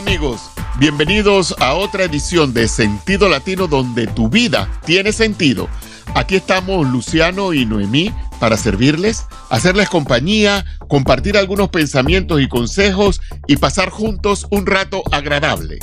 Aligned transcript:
amigos, 0.00 0.50
bienvenidos 0.78 1.54
a 1.60 1.74
otra 1.74 2.04
edición 2.04 2.54
de 2.54 2.68
Sentido 2.68 3.28
Latino 3.28 3.66
donde 3.66 4.06
tu 4.06 4.30
vida 4.30 4.66
tiene 4.86 5.12
sentido. 5.12 5.68
Aquí 6.14 6.36
estamos 6.36 6.88
Luciano 6.88 7.52
y 7.52 7.66
Noemí 7.66 8.10
para 8.38 8.56
servirles, 8.56 9.26
hacerles 9.50 9.90
compañía, 9.90 10.64
compartir 10.88 11.36
algunos 11.36 11.68
pensamientos 11.68 12.40
y 12.40 12.48
consejos 12.48 13.20
y 13.46 13.58
pasar 13.58 13.90
juntos 13.90 14.46
un 14.50 14.64
rato 14.64 15.02
agradable. 15.12 15.80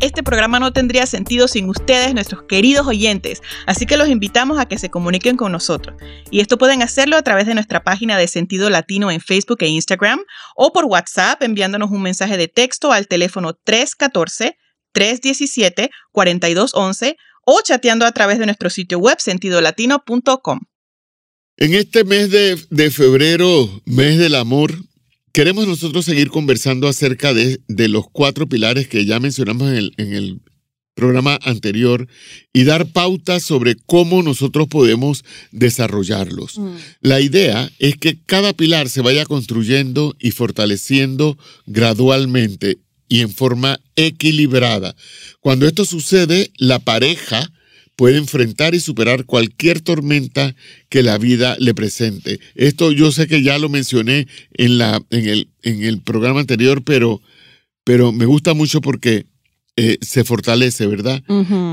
Este 0.00 0.22
programa 0.22 0.58
no 0.58 0.72
tendría 0.72 1.04
sentido 1.04 1.46
sin 1.46 1.68
ustedes, 1.68 2.14
nuestros 2.14 2.44
queridos 2.44 2.86
oyentes, 2.86 3.42
así 3.66 3.84
que 3.84 3.98
los 3.98 4.08
invitamos 4.08 4.58
a 4.58 4.64
que 4.64 4.78
se 4.78 4.88
comuniquen 4.88 5.36
con 5.36 5.52
nosotros. 5.52 5.94
Y 6.30 6.40
esto 6.40 6.56
pueden 6.56 6.80
hacerlo 6.80 7.18
a 7.18 7.22
través 7.22 7.46
de 7.46 7.52
nuestra 7.52 7.84
página 7.84 8.16
de 8.16 8.26
Sentido 8.26 8.70
Latino 8.70 9.10
en 9.10 9.20
Facebook 9.20 9.58
e 9.60 9.68
Instagram 9.68 10.20
o 10.56 10.72
por 10.72 10.86
WhatsApp 10.86 11.42
enviándonos 11.42 11.90
un 11.90 12.00
mensaje 12.00 12.38
de 12.38 12.48
texto 12.48 12.92
al 12.92 13.08
teléfono 13.08 13.52
314-317-4211 14.94 17.16
o 17.44 17.60
chateando 17.62 18.06
a 18.06 18.12
través 18.12 18.38
de 18.38 18.46
nuestro 18.46 18.70
sitio 18.70 19.00
web 19.00 19.20
sentidolatino.com. 19.20 20.60
En 21.58 21.74
este 21.74 22.04
mes 22.04 22.30
de, 22.30 22.58
de, 22.70 22.90
febrero, 22.90 23.68
mes 23.84 24.16
del 24.16 24.34
amor, 24.34 24.72
queremos 25.32 25.66
nosotros 25.66 26.04
seguir 26.04 26.30
conversando 26.30 26.88
acerca 26.88 27.34
de, 27.34 27.60
de 27.68 27.88
los 27.88 28.04
cuatro 28.10 28.48
pilares 28.48 28.88
que 28.88 29.04
ya 29.04 29.20
mencionamos 29.20 29.70
en 29.70 29.76
el, 29.76 29.92
en 29.96 30.12
el 30.14 30.40
programa 30.94 31.38
anterior 31.42 32.06
y 32.52 32.64
dar 32.64 32.86
pautas 32.92 33.42
sobre 33.42 33.74
cómo 33.74 34.22
nosotros 34.22 34.68
podemos 34.68 35.24
desarrollarlos. 35.50 36.58
Mm. 36.58 36.76
La 37.00 37.20
idea 37.20 37.70
es 37.78 37.96
que 37.96 38.18
cada 38.26 38.52
pilar 38.52 38.88
se 38.88 39.00
vaya 39.00 39.24
construyendo 39.24 40.14
y 40.18 40.32
fortaleciendo 40.32 41.38
gradualmente 41.66 42.78
y 43.08 43.20
en 43.20 43.30
forma 43.30 43.80
equilibrada. 43.96 44.94
Cuando 45.40 45.66
esto 45.66 45.84
sucede, 45.84 46.52
la 46.58 46.78
pareja 46.78 47.50
puede 48.00 48.16
enfrentar 48.16 48.74
y 48.74 48.80
superar 48.80 49.26
cualquier 49.26 49.82
tormenta 49.82 50.56
que 50.88 51.02
la 51.02 51.18
vida 51.18 51.54
le 51.58 51.74
presente. 51.74 52.40
Esto 52.54 52.92
yo 52.92 53.12
sé 53.12 53.26
que 53.26 53.42
ya 53.42 53.58
lo 53.58 53.68
mencioné 53.68 54.26
en, 54.54 54.78
la, 54.78 55.02
en, 55.10 55.28
el, 55.28 55.50
en 55.62 55.84
el 55.84 56.00
programa 56.00 56.40
anterior, 56.40 56.82
pero, 56.82 57.20
pero 57.84 58.10
me 58.10 58.24
gusta 58.24 58.54
mucho 58.54 58.80
porque 58.80 59.26
eh, 59.76 59.98
se 60.00 60.24
fortalece, 60.24 60.86
¿verdad? 60.86 61.22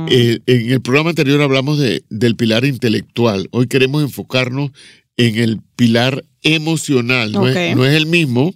Eh, 0.10 0.40
en 0.48 0.72
el 0.72 0.82
programa 0.82 1.12
anterior 1.12 1.42
hablamos 1.42 1.80
de, 1.80 2.04
del 2.10 2.36
pilar 2.36 2.66
intelectual. 2.66 3.48
Hoy 3.52 3.68
queremos 3.68 4.04
enfocarnos 4.04 4.72
en 5.16 5.38
el 5.38 5.62
pilar 5.78 6.26
emocional. 6.44 7.32
No, 7.32 7.48
es, 7.48 7.56
el 7.56 8.06
mismo. 8.06 8.54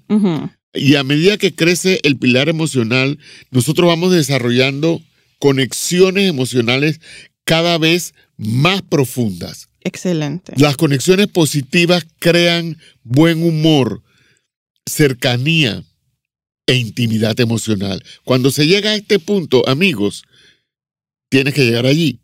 Y 0.73 0.95
a 0.95 1.05
medida 1.05 1.37
que 1.37 1.55
crece 1.55 2.01
el 2.03 2.17
pilar 2.17 2.49
emocional, 2.49 3.17
nosotros 3.49 3.87
vamos 3.87 4.11
desarrollando 4.11 5.01
conexiones 5.39 6.29
emocionales 6.29 6.99
cada 7.51 7.77
vez 7.77 8.13
más 8.37 8.81
profundas. 8.81 9.67
Excelente. 9.81 10.53
Las 10.55 10.77
conexiones 10.77 11.27
positivas 11.27 12.07
crean 12.17 12.77
buen 13.03 13.43
humor, 13.43 14.03
cercanía 14.85 15.83
e 16.65 16.75
intimidad 16.75 17.37
emocional. 17.41 18.01
Cuando 18.23 18.51
se 18.51 18.67
llega 18.67 18.91
a 18.91 18.95
este 18.95 19.19
punto, 19.19 19.67
amigos, 19.67 20.23
tienes 21.27 21.53
que 21.53 21.65
llegar 21.65 21.85
allí. 21.85 22.21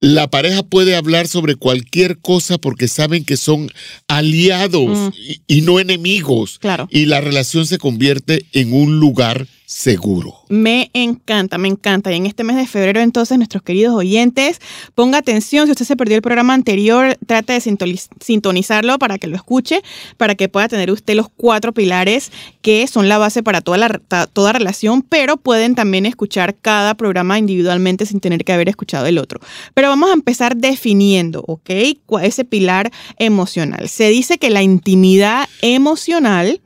La 0.00 0.28
pareja 0.28 0.62
puede 0.62 0.96
hablar 0.96 1.28
sobre 1.28 1.56
cualquier 1.56 2.18
cosa 2.18 2.58
porque 2.58 2.88
saben 2.88 3.24
que 3.24 3.38
son 3.38 3.70
aliados 4.06 4.98
mm. 4.98 5.14
y, 5.16 5.40
y, 5.46 5.60
no 5.62 5.80
enemigos. 5.80 6.58
Claro. 6.58 6.88
Y 6.90 7.06
la 7.06 7.22
relación 7.22 7.66
se 7.66 7.78
convierte 7.78 8.44
en 8.52 8.74
un 8.74 9.00
lugar 9.00 9.46
seguro. 9.72 10.34
Me 10.48 10.90
encanta, 10.92 11.58
me 11.58 11.68
encanta. 11.68 12.12
Y 12.12 12.16
en 12.16 12.26
este 12.26 12.44
mes 12.44 12.56
de 12.56 12.66
febrero, 12.66 13.00
entonces, 13.00 13.38
nuestros 13.38 13.62
queridos 13.62 13.94
oyentes, 13.94 14.60
ponga 14.94 15.18
atención. 15.18 15.66
Si 15.66 15.72
usted 15.72 15.84
se 15.84 15.96
perdió 15.96 16.16
el 16.16 16.22
programa 16.22 16.54
anterior, 16.54 17.16
trate 17.26 17.54
de 17.54 17.98
sintonizarlo 18.20 18.98
para 18.98 19.18
que 19.18 19.26
lo 19.26 19.36
escuche, 19.36 19.82
para 20.16 20.34
que 20.34 20.48
pueda 20.48 20.68
tener 20.68 20.90
usted 20.90 21.14
los 21.14 21.28
cuatro 21.28 21.72
pilares 21.72 22.30
que 22.60 22.86
son 22.86 23.08
la 23.08 23.18
base 23.18 23.42
para 23.42 23.60
toda, 23.60 23.78
la, 23.78 24.00
toda 24.32 24.52
relación, 24.52 25.02
pero 25.02 25.36
pueden 25.36 25.74
también 25.74 26.06
escuchar 26.06 26.54
cada 26.54 26.94
programa 26.94 27.38
individualmente 27.38 28.06
sin 28.06 28.20
tener 28.20 28.44
que 28.44 28.52
haber 28.52 28.68
escuchado 28.68 29.06
el 29.06 29.18
otro. 29.18 29.40
Pero 29.74 29.88
vamos 29.88 30.10
a 30.10 30.14
empezar 30.14 30.56
definiendo, 30.56 31.44
¿ok? 31.46 31.70
Ese 32.22 32.44
pilar 32.44 32.90
emocional. 33.18 33.88
Se 33.88 34.08
dice 34.08 34.38
que 34.38 34.50
la 34.50 34.62
intimidad 34.62 35.48
emocional 35.60 36.60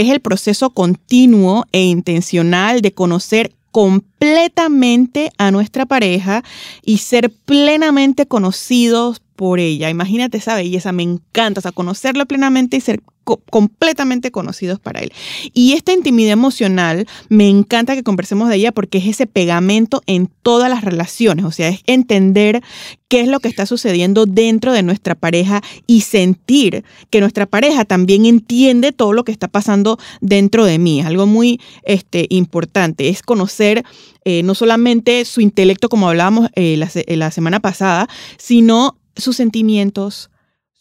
es 0.00 0.10
el 0.10 0.20
proceso 0.20 0.70
continuo 0.70 1.66
e 1.72 1.82
intencional 1.82 2.82
de 2.82 2.94
conocer 2.94 3.52
completamente 3.72 5.32
a 5.38 5.50
nuestra 5.50 5.86
pareja 5.86 6.44
y 6.84 6.98
ser 6.98 7.32
plenamente 7.32 8.26
conocidos 8.26 9.20
por 9.38 9.60
ella. 9.60 9.88
Imagínate 9.88 10.38
esa 10.38 10.56
belleza, 10.56 10.90
me 10.90 11.04
encanta, 11.04 11.60
o 11.60 11.62
sea, 11.62 11.70
conocerlo 11.70 12.26
plenamente 12.26 12.76
y 12.76 12.80
ser 12.80 13.00
completamente 13.24 14.32
conocidos 14.32 14.80
para 14.80 14.98
él. 14.98 15.12
Y 15.52 15.74
esta 15.74 15.92
intimidad 15.92 16.32
emocional, 16.32 17.06
me 17.28 17.48
encanta 17.48 17.94
que 17.94 18.02
conversemos 18.02 18.48
de 18.48 18.56
ella 18.56 18.72
porque 18.72 18.98
es 18.98 19.06
ese 19.06 19.28
pegamento 19.28 20.02
en 20.06 20.28
todas 20.42 20.68
las 20.68 20.82
relaciones, 20.82 21.44
o 21.44 21.52
sea, 21.52 21.68
es 21.68 21.82
entender 21.86 22.62
qué 23.06 23.20
es 23.20 23.28
lo 23.28 23.38
que 23.38 23.46
está 23.46 23.64
sucediendo 23.64 24.26
dentro 24.26 24.72
de 24.72 24.82
nuestra 24.82 25.14
pareja 25.14 25.62
y 25.86 26.00
sentir 26.00 26.82
que 27.10 27.20
nuestra 27.20 27.46
pareja 27.46 27.84
también 27.84 28.26
entiende 28.26 28.90
todo 28.90 29.12
lo 29.12 29.22
que 29.22 29.30
está 29.30 29.46
pasando 29.46 29.98
dentro 30.20 30.64
de 30.64 30.80
mí. 30.80 30.98
Es 30.98 31.06
algo 31.06 31.26
muy 31.26 31.60
este, 31.84 32.26
importante, 32.30 33.08
es 33.08 33.22
conocer 33.22 33.84
eh, 34.24 34.42
no 34.42 34.56
solamente 34.56 35.24
su 35.24 35.40
intelecto, 35.40 35.88
como 35.88 36.08
hablábamos 36.08 36.50
eh, 36.56 36.76
la, 36.76 36.90
la 37.06 37.30
semana 37.30 37.60
pasada, 37.60 38.08
sino 38.36 38.96
sus 39.18 39.36
sentimientos, 39.36 40.30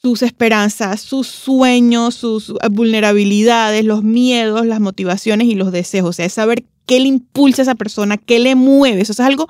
sus 0.01 0.21
esperanzas, 0.21 1.01
sus 1.01 1.27
sueños, 1.27 2.15
sus 2.15 2.53
vulnerabilidades, 2.71 3.83
los 3.83 4.03
miedos, 4.03 4.65
las 4.65 4.79
motivaciones 4.79 5.47
y 5.47 5.55
los 5.55 5.71
deseos. 5.71 6.09
O 6.09 6.13
sea, 6.13 6.25
es 6.25 6.33
saber 6.33 6.63
qué 6.85 6.99
le 6.99 7.07
impulsa 7.07 7.61
a 7.61 7.63
esa 7.63 7.75
persona, 7.75 8.17
qué 8.17 8.39
le 8.39 8.55
mueve. 8.55 9.01
Eso 9.01 9.11
es 9.11 9.19
algo 9.19 9.47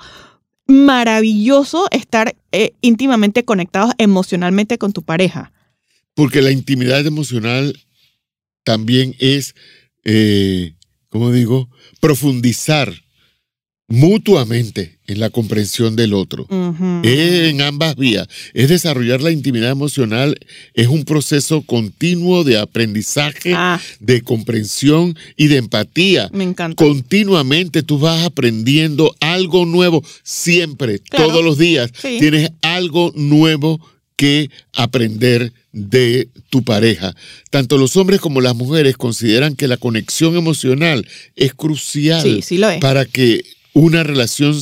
maravilloso 0.67 1.87
estar 1.91 2.35
eh, 2.51 2.73
íntimamente 2.81 3.43
conectados 3.45 3.93
emocionalmente 3.97 4.77
con 4.77 4.93
tu 4.93 5.03
pareja. 5.03 5.51
Porque 6.13 6.41
la 6.41 6.51
intimidad 6.51 7.05
emocional 7.05 7.77
también 8.63 9.15
es, 9.19 9.53
eh, 10.03 10.73
¿cómo 11.09 11.31
digo? 11.31 11.69
Profundizar 11.99 12.93
mutuamente 13.87 14.99
en 15.07 15.21
la 15.21 15.29
comprensión 15.29 15.95
del 15.95 16.13
otro. 16.13 16.45
Es 17.03 17.49
en 17.49 17.61
ambas 17.61 17.95
vías. 17.95 18.27
Es 18.53 18.67
desarrollar 18.67 19.21
la 19.21 19.31
intimidad 19.31 19.71
emocional, 19.71 20.37
es 20.73 20.87
un 20.87 21.05
proceso 21.05 21.61
continuo 21.61 22.43
de 22.43 22.57
aprendizaje, 22.57 23.53
ah. 23.55 23.79
de 23.99 24.21
comprensión 24.21 25.17
y 25.37 25.47
de 25.47 25.57
empatía. 25.57 26.29
Me 26.33 26.43
encanta. 26.43 26.83
Continuamente 26.83 27.83
tú 27.83 27.97
vas 27.97 28.25
aprendiendo 28.25 29.15
algo 29.21 29.65
nuevo, 29.65 30.03
siempre, 30.23 30.99
todos 30.99 31.43
los 31.43 31.57
días. 31.57 31.91
Tienes 32.01 32.51
algo 32.61 33.13
nuevo 33.15 33.79
que 34.17 34.49
aprender 34.73 35.53
de 35.71 36.27
tu 36.49 36.63
pareja. 36.63 37.15
Tanto 37.51 37.77
los 37.77 37.95
hombres 37.95 38.19
como 38.19 38.41
las 38.41 38.55
mujeres 38.55 38.97
consideran 38.97 39.55
que 39.55 39.67
la 39.67 39.77
conexión 39.77 40.35
emocional 40.35 41.07
es 41.35 41.53
crucial 41.53 42.43
para 42.81 43.05
que 43.05 43.43
una 43.77 44.01
relación 44.01 44.55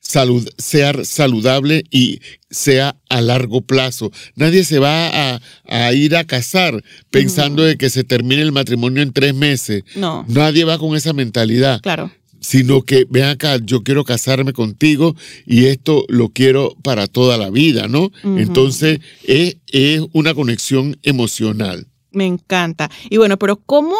salud, 0.00 0.48
sea 0.58 1.04
saludable 1.04 1.84
y 1.90 2.20
sea 2.50 2.96
a 3.08 3.20
largo 3.20 3.60
plazo. 3.60 4.10
Nadie 4.34 4.64
se 4.64 4.80
va 4.80 5.40
a, 5.64 5.92
ir 5.92 6.16
a 6.16 6.24
casar 6.24 6.82
pensando 7.10 7.62
de 7.62 7.76
que 7.76 7.90
se 7.90 8.02
termine 8.02 8.42
el 8.42 8.50
matrimonio 8.50 9.02
en 9.02 9.12
tres 9.12 9.34
meses. 9.34 9.84
No. 9.94 10.24
Nadie 10.28 10.64
va 10.64 10.78
con 10.78 10.96
esa 10.96 11.12
mentalidad. 11.12 11.80
Claro. 11.80 12.10
Sino 12.40 12.82
que, 12.82 13.06
ven 13.08 13.24
acá, 13.24 13.58
yo 13.62 13.82
quiero 13.82 14.04
casarme 14.04 14.52
contigo 14.52 15.14
y 15.46 15.66
esto 15.66 16.04
lo 16.08 16.30
quiero 16.30 16.76
para 16.82 17.06
toda 17.06 17.38
la 17.38 17.50
vida, 17.50 17.88
¿no? 17.88 18.10
Entonces, 18.24 19.00
es, 19.24 19.56
es 19.68 20.02
una 20.12 20.34
conexión 20.34 20.98
emocional. 21.02 21.86
Me 22.10 22.26
encanta. 22.26 22.90
Y 23.10 23.16
bueno, 23.16 23.38
pero 23.38 23.56
¿cómo 23.56 23.96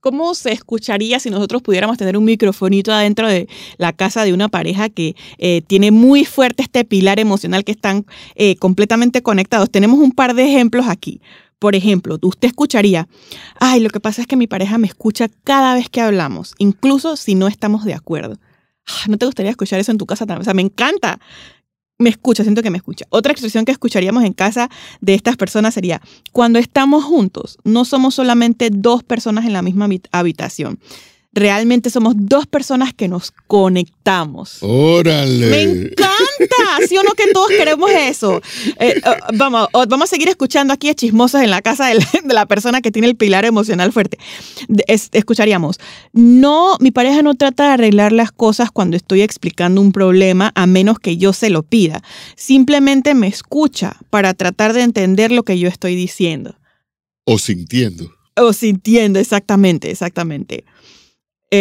¿Cómo 0.00 0.34
se 0.34 0.52
escucharía 0.52 1.18
si 1.18 1.30
nosotros 1.30 1.62
pudiéramos 1.62 1.96
tener 1.96 2.16
un 2.16 2.24
microfonito 2.24 2.92
adentro 2.92 3.28
de 3.28 3.48
la 3.78 3.92
casa 3.92 4.24
de 4.24 4.32
una 4.32 4.48
pareja 4.48 4.88
que 4.88 5.16
eh, 5.38 5.62
tiene 5.66 5.90
muy 5.90 6.24
fuerte 6.24 6.62
este 6.62 6.84
pilar 6.84 7.18
emocional 7.18 7.64
que 7.64 7.72
están 7.72 8.06
eh, 8.34 8.56
completamente 8.56 9.22
conectados? 9.22 9.70
Tenemos 9.70 9.98
un 9.98 10.12
par 10.12 10.34
de 10.34 10.44
ejemplos 10.44 10.86
aquí. 10.88 11.20
Por 11.58 11.74
ejemplo, 11.74 12.18
usted 12.22 12.48
escucharía, 12.48 13.08
ay, 13.58 13.80
lo 13.80 13.88
que 13.88 13.98
pasa 13.98 14.20
es 14.20 14.28
que 14.28 14.36
mi 14.36 14.46
pareja 14.46 14.76
me 14.76 14.86
escucha 14.86 15.28
cada 15.42 15.74
vez 15.74 15.88
que 15.88 16.02
hablamos, 16.02 16.54
incluso 16.58 17.16
si 17.16 17.34
no 17.34 17.48
estamos 17.48 17.84
de 17.84 17.94
acuerdo. 17.94 18.38
Ah, 18.86 19.06
¿No 19.08 19.18
te 19.18 19.26
gustaría 19.26 19.50
escuchar 19.50 19.80
eso 19.80 19.90
en 19.90 19.98
tu 19.98 20.06
casa 20.06 20.26
también? 20.26 20.42
O 20.42 20.44
sea, 20.44 20.54
me 20.54 20.62
encanta 20.62 21.18
me 21.98 22.10
escucha, 22.10 22.42
siento 22.42 22.62
que 22.62 22.70
me 22.70 22.76
escucha. 22.76 23.06
Otra 23.10 23.32
expresión 23.32 23.64
que 23.64 23.72
escucharíamos 23.72 24.24
en 24.24 24.32
casa 24.32 24.68
de 25.00 25.14
estas 25.14 25.36
personas 25.36 25.74
sería, 25.74 26.00
cuando 26.32 26.58
estamos 26.58 27.04
juntos, 27.04 27.58
no 27.64 27.84
somos 27.84 28.14
solamente 28.14 28.70
dos 28.70 29.02
personas 29.02 29.46
en 29.46 29.52
la 29.52 29.62
misma 29.62 29.88
habitación. 30.12 30.78
Realmente 31.36 31.90
somos 31.90 32.14
dos 32.16 32.46
personas 32.46 32.92
que 32.94 33.06
nos 33.08 33.30
conectamos. 33.46 34.58
Órale. 34.62 35.46
Me 35.46 35.62
encanta, 35.62 36.86
¿sí 36.88 36.96
o 36.96 37.02
no 37.02 37.12
que 37.12 37.30
todos 37.32 37.48
queremos 37.48 37.90
eso? 37.90 38.40
Eh, 38.80 39.00
oh, 39.04 39.14
vamos, 39.34 39.68
vamos 39.72 40.02
a 40.04 40.06
seguir 40.06 40.28
escuchando 40.28 40.72
aquí 40.72 40.88
a 40.88 40.94
chismosos 40.94 41.42
en 41.42 41.50
la 41.50 41.60
casa 41.62 41.86
de 41.88 41.96
la, 41.96 42.06
de 42.24 42.34
la 42.34 42.46
persona 42.46 42.80
que 42.80 42.90
tiene 42.90 43.06
el 43.08 43.16
pilar 43.16 43.44
emocional 43.44 43.92
fuerte. 43.92 44.18
Es- 44.88 45.10
escucharíamos, 45.12 45.78
no, 46.12 46.76
mi 46.80 46.90
pareja 46.90 47.22
no 47.22 47.34
trata 47.34 47.66
de 47.66 47.72
arreglar 47.74 48.12
las 48.12 48.32
cosas 48.32 48.70
cuando 48.70 48.96
estoy 48.96 49.20
explicando 49.22 49.80
un 49.80 49.92
problema 49.92 50.52
a 50.54 50.66
menos 50.66 50.98
que 50.98 51.18
yo 51.18 51.32
se 51.34 51.50
lo 51.50 51.62
pida. 51.62 52.02
Simplemente 52.34 53.14
me 53.14 53.26
escucha 53.28 53.96
para 54.10 54.32
tratar 54.34 54.72
de 54.72 54.82
entender 54.82 55.30
lo 55.32 55.42
que 55.44 55.58
yo 55.58 55.68
estoy 55.68 55.94
diciendo. 55.94 56.56
O 57.24 57.38
sintiendo. 57.38 58.10
O 58.36 58.52
sintiendo, 58.52 59.18
exactamente, 59.18 59.90
exactamente. 59.90 60.64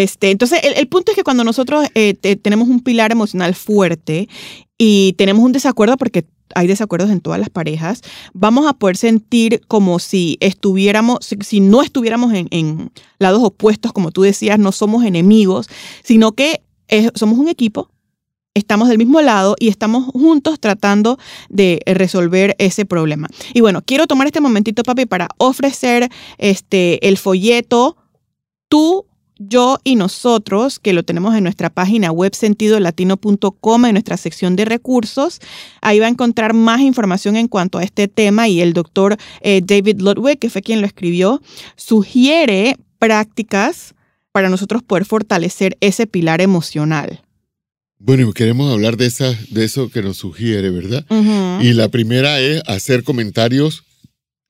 Este, 0.03 0.31
entonces, 0.31 0.59
el, 0.63 0.87
punto 0.87 1.11
es 1.11 1.15
que 1.15 1.23
cuando 1.23 1.43
nosotros 1.43 1.87
eh, 1.95 2.13
te- 2.13 2.35
tenemos 2.35 2.67
un 2.67 2.81
pilar 2.81 3.11
emocional 3.11 3.55
fuerte 3.55 4.27
y 4.77 5.13
tenemos 5.13 5.43
un 5.43 5.51
desacuerdo, 5.51 5.95
porque 5.97 6.25
hay 6.53 6.67
desacuerdos 6.67 7.09
en 7.09 7.21
todas 7.21 7.39
las 7.39 7.49
parejas, 7.49 8.01
vamos 8.33 8.67
a 8.67 8.73
poder 8.73 8.97
sentir 8.97 9.61
como 9.67 9.99
si 9.99 10.37
estuviéramos, 10.41 11.19
si, 11.41 11.59
no 11.59 11.81
estuviéramos 11.81 12.33
en, 12.33 12.91
lados 13.19 13.41
opuestos, 13.43 13.93
como 13.93 14.11
tú 14.11 14.21
decías, 14.23 14.59
no 14.59 14.71
somos 14.71 15.05
enemigos, 15.05 15.69
sino 16.03 16.33
que 16.33 16.61
somos 17.15 17.39
un 17.39 17.47
equipo, 17.47 17.89
estamos 18.53 18.89
del 18.89 18.97
mismo 18.97 19.21
lado 19.21 19.55
y 19.59 19.69
estamos 19.69 20.05
juntos 20.05 20.59
tratando 20.59 21.17
de 21.49 21.81
resolver 21.85 22.55
ese 22.59 22.85
problema. 22.85 23.27
Y 23.53 23.61
bueno, 23.61 23.81
quiero 23.83 24.05
tomar 24.05 24.27
este 24.27 24.41
momentito, 24.41 24.83
papi, 24.83 25.05
para 25.05 25.29
ofrecer 25.37 26.09
este, 26.37 27.07
el 27.07 27.17
folleto 27.17 27.97
Tú, 28.67 29.05
yo 29.37 29.79
y 29.83 29.95
nosotros, 29.95 30.79
que 30.79 30.93
lo 30.93 31.03
tenemos 31.03 31.35
en 31.35 31.43
nuestra 31.43 31.69
página 31.69 32.11
web 32.11 32.33
sentidolatino.com, 32.33 33.85
en 33.85 33.93
nuestra 33.93 34.17
sección 34.17 34.55
de 34.55 34.65
recursos. 34.65 35.39
Ahí 35.81 35.99
va 35.99 36.07
a 36.07 36.09
encontrar 36.09 36.53
más 36.53 36.81
información 36.81 37.35
en 37.35 37.47
cuanto 37.47 37.77
a 37.77 37.83
este 37.83 38.07
tema 38.07 38.47
y 38.47 38.61
el 38.61 38.73
doctor 38.73 39.17
eh, 39.41 39.61
David 39.63 39.99
Ludwig, 39.99 40.39
que 40.39 40.49
fue 40.49 40.61
quien 40.61 40.81
lo 40.81 40.87
escribió, 40.87 41.41
sugiere 41.75 42.77
prácticas 42.99 43.93
para 44.31 44.49
nosotros 44.49 44.83
poder 44.83 45.05
fortalecer 45.05 45.77
ese 45.79 46.07
pilar 46.07 46.41
emocional. 46.41 47.21
Bueno, 47.97 48.29
y 48.29 48.33
queremos 48.33 48.71
hablar 48.71 48.97
de, 48.97 49.05
esa, 49.05 49.33
de 49.49 49.63
eso 49.63 49.89
que 49.89 50.01
nos 50.01 50.17
sugiere, 50.17 50.69
¿verdad? 50.69 51.05
Y 51.61 51.73
la 51.73 51.87
primera 51.89 52.39
es 52.39 52.61
hacer 52.67 53.03
comentarios 53.03 53.83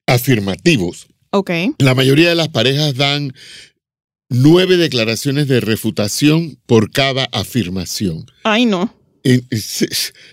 afirmativos. 0.08 1.08
Ok. 1.30 1.52
La 1.78 1.96
mayoría 1.96 2.30
de 2.30 2.36
las 2.36 2.50
parejas 2.50 2.96
dan 2.96 3.34
nueve 4.30 4.78
declaraciones 4.78 5.48
de 5.48 5.60
refutación 5.60 6.58
por 6.66 6.92
cada 6.92 7.26
afirmación. 7.32 8.26
Ay, 8.44 8.66
no. 8.66 8.94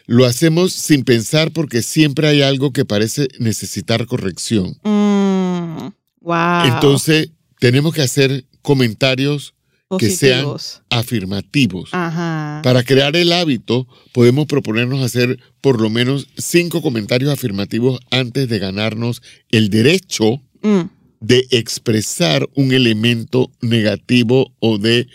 Lo 0.06 0.26
hacemos 0.26 0.72
sin 0.72 1.04
pensar 1.04 1.50
porque 1.52 1.82
siempre 1.82 2.28
hay 2.28 2.42
algo 2.42 2.72
que 2.72 2.84
parece 2.84 3.28
necesitar 3.38 4.06
corrección. 4.06 4.76
Mm, 4.82 5.88
wow. 6.20 6.64
Entonces, 6.66 7.30
tenemos 7.58 7.94
que 7.94 8.02
hacer 8.02 8.44
comentarios 8.60 9.54
que 9.98 10.10
sean 10.10 10.46
afirmativos. 10.88 11.90
Ajá. 11.92 12.60
Para 12.62 12.82
crear 12.82 13.14
el 13.16 13.32
hábito, 13.32 13.86
podemos 14.12 14.46
proponernos 14.46 15.02
hacer 15.02 15.38
por 15.60 15.80
lo 15.80 15.90
menos 15.90 16.28
cinco 16.36 16.80
comentarios 16.80 17.30
afirmativos 17.30 18.00
antes 18.10 18.48
de 18.48 18.58
ganarnos 18.58 19.22
el 19.50 19.68
derecho 19.68 20.40
Mm, 20.62 20.82
de 21.22 21.46
expresar 21.50 22.48
un 22.54 22.72
elemento 22.72 23.50
negativo 23.60 24.52
o 24.58 24.78
de 24.78 25.06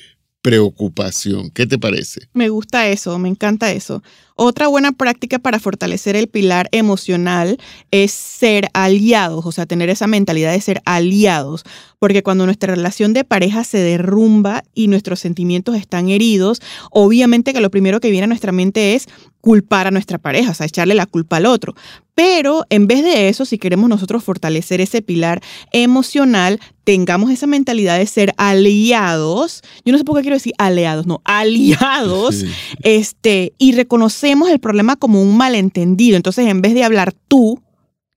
preocupación. 0.41 1.49
¿Qué 1.49 1.67
te 1.67 1.77
parece? 1.77 2.21
Me 2.33 2.47
gusta 2.47 2.87
eso, 2.87 3.19
me 3.19 3.27
encanta 3.27 3.71
eso. 3.73 4.01
Otra 4.35 4.67
buena 4.67 4.93
práctica 4.93 5.39
para 5.39 5.59
fortalecer 5.59 6.15
el 6.15 6.27
pilar 6.27 6.69
emocional 6.71 7.57
es 7.91 8.11
ser 8.11 8.69
aliados, 8.73 9.45
o 9.45 9.51
sea, 9.51 9.65
tener 9.65 9.89
esa 9.89 10.07
mentalidad 10.07 10.53
de 10.53 10.61
ser 10.61 10.81
aliados, 10.85 11.63
porque 11.99 12.23
cuando 12.23 12.45
nuestra 12.45 12.73
relación 12.73 13.13
de 13.13 13.25
pareja 13.25 13.65
se 13.65 13.79
derrumba 13.79 14.63
y 14.73 14.87
nuestros 14.87 15.19
sentimientos 15.19 15.75
están 15.75 16.07
heridos, 16.07 16.61
obviamente 16.91 17.51
que 17.51 17.59
lo 17.59 17.71
primero 17.71 17.99
que 17.99 18.11
viene 18.11 18.25
a 18.25 18.27
nuestra 18.27 18.51
mente 18.53 18.93
es 18.95 19.07
culpar 19.47 19.87
a 19.87 19.91
nuestra 19.91 20.17
pareja, 20.17 20.51
o 20.51 20.53
sea, 20.53 20.65
echarle 20.65 20.93
la 20.93 21.05
culpa 21.05 21.37
al 21.37 21.45
otro. 21.45 21.73
Pero 22.15 22.65
en 22.69 22.85
vez 22.85 23.01
de 23.01 23.29
eso, 23.29 23.45
si 23.45 23.57
queremos 23.57 23.87
nosotros 23.87 24.21
fortalecer 24.21 24.81
ese 24.81 25.01
pilar 25.01 25.39
emocional, 25.71 26.59
tengamos 26.83 27.31
esa 27.31 27.47
mentalidad 27.47 27.97
de 27.97 28.07
ser 28.07 28.33
aliados. 28.35 29.61
Yo 29.85 29.93
no 29.93 29.97
sé 29.97 30.03
por 30.03 30.17
qué 30.17 30.23
quiero 30.23 30.35
decir 30.35 30.51
aliados, 30.57 31.07
no, 31.07 31.21
aliados 31.23 32.35
Sí. 32.35 32.49
este, 32.83 33.53
y 33.57 33.71
reconocemos 33.71 34.49
el 34.49 34.59
problema 34.59 34.97
como 34.97 35.21
un 35.21 35.37
malentendido. 35.37 36.17
Entonces, 36.17 36.45
en 36.47 36.61
vez 36.61 36.73
de 36.73 36.83
hablar 36.83 37.13
tú, 37.29 37.61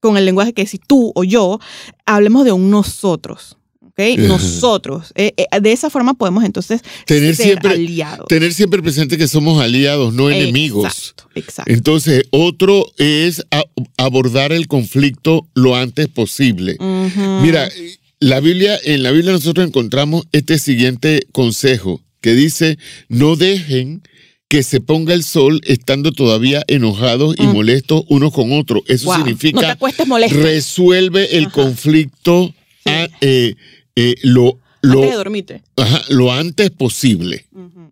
con 0.00 0.16
el 0.16 0.24
lenguaje 0.24 0.52
que 0.52 0.66
si 0.66 0.78
tú 0.78 1.12
o 1.14 1.22
yo, 1.22 1.60
hablemos 2.06 2.44
de 2.44 2.50
un 2.50 2.70
nosotros. 2.70 3.56
Nosotros. 4.28 5.12
Eh, 5.14 5.32
eh, 5.36 5.60
de 5.60 5.72
esa 5.72 5.90
forma 5.90 6.14
podemos 6.14 6.44
entonces 6.44 6.80
Tener 7.06 7.34
ser 7.36 7.46
siempre- 7.46 7.72
aliados. 7.72 8.26
Tener 8.28 8.52
siempre 8.54 8.82
presente 8.82 9.18
que 9.18 9.28
somos 9.28 9.60
aliados, 9.62 10.12
no 10.14 10.30
enemigos. 10.30 10.84
Exacto, 10.86 11.24
exacto. 11.34 11.72
Entonces, 11.72 12.24
otro 12.30 12.86
es 12.98 13.44
a- 13.50 13.64
abordar 13.96 14.52
el 14.52 14.66
conflicto 14.68 15.46
lo 15.54 15.76
antes 15.76 16.08
posible. 16.08 16.76
Mira, 17.42 17.68
la 18.20 18.40
Biblia, 18.40 18.78
en 18.84 19.02
la 19.02 19.10
Biblia 19.10 19.32
nosotros 19.32 19.66
encontramos 19.66 20.26
este 20.32 20.58
siguiente 20.58 21.26
consejo 21.32 22.00
que 22.20 22.34
dice, 22.34 22.78
no 23.08 23.36
dejen 23.36 24.02
que 24.48 24.62
se 24.64 24.80
ponga 24.80 25.14
el 25.14 25.22
sol 25.24 25.60
estando 25.64 26.10
todavía 26.12 26.64
enojados 26.66 27.36
y 27.38 27.42
Mm. 27.46 27.52
molestos 27.52 28.02
unos 28.08 28.32
con 28.32 28.52
otros. 28.52 28.82
Eso 28.88 29.06
Wow. 29.06 29.18
No 29.18 29.24
te 29.24 29.30
significa 29.30 29.78
resuelve 30.28 31.36
el 31.38 31.44
Ajá. 31.46 31.52
conflicto 31.52 32.52
a- 32.84 33.08
eh, 33.20 33.54
eh, 34.00 34.14
lo, 34.22 34.58
lo, 34.82 34.94
antes 34.94 35.10
de 35.10 35.16
dormirte. 35.16 35.62
ajá, 35.76 36.02
lo 36.08 36.32
antes 36.32 36.70
posible. 36.70 37.46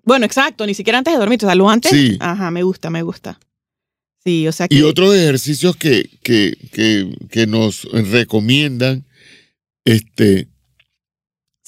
Bueno, 0.05 0.25
exacto, 0.27 0.67
ni 0.67 0.75
siquiera 0.75 0.99
antes 0.99 1.13
de 1.13 1.19
dormirte, 1.19 1.47
o 1.47 1.49
sea, 1.49 1.55
lo 1.55 1.69
antes. 1.69 1.91
Sí. 1.91 2.17
Ajá, 2.21 2.51
me 2.51 2.63
gusta, 2.63 2.91
me 2.91 3.03
gusta. 3.03 3.39
Sí, 4.25 4.49
o 4.49 4.53
sea 4.53 4.69
que. 4.69 4.77
Y 4.77 4.83
otros 4.83 5.15
ejercicios 5.15 5.77
que, 5.77 6.11
que, 6.23 6.57
que, 6.73 7.15
que 7.31 7.47
nos 7.47 7.85
recomiendan, 7.93 9.05
este, 9.85 10.49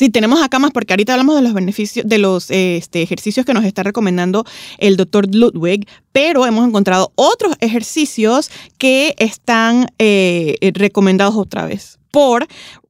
Sí, 0.01 0.09
tenemos 0.09 0.43
acá 0.43 0.59
más 0.59 0.71
porque 0.71 0.95
ahorita 0.95 1.13
hablamos 1.13 1.37
de 1.37 1.43
los 1.43 1.53
beneficios, 1.53 2.09
de 2.09 2.17
los 2.17 2.51
este, 2.51 3.03
ejercicios 3.03 3.45
que 3.45 3.53
nos 3.53 3.67
está 3.67 3.83
recomendando 3.83 4.47
el 4.79 4.97
doctor 4.97 5.27
Ludwig, 5.31 5.87
pero 6.11 6.47
hemos 6.47 6.67
encontrado 6.67 7.13
otros 7.17 7.55
ejercicios 7.61 8.51
que 8.79 9.15
están 9.19 9.89
eh, 9.99 10.57
eh, 10.63 10.73
recomendados 10.73 11.37
otra 11.37 11.67
vez 11.67 11.99
por 12.11 12.45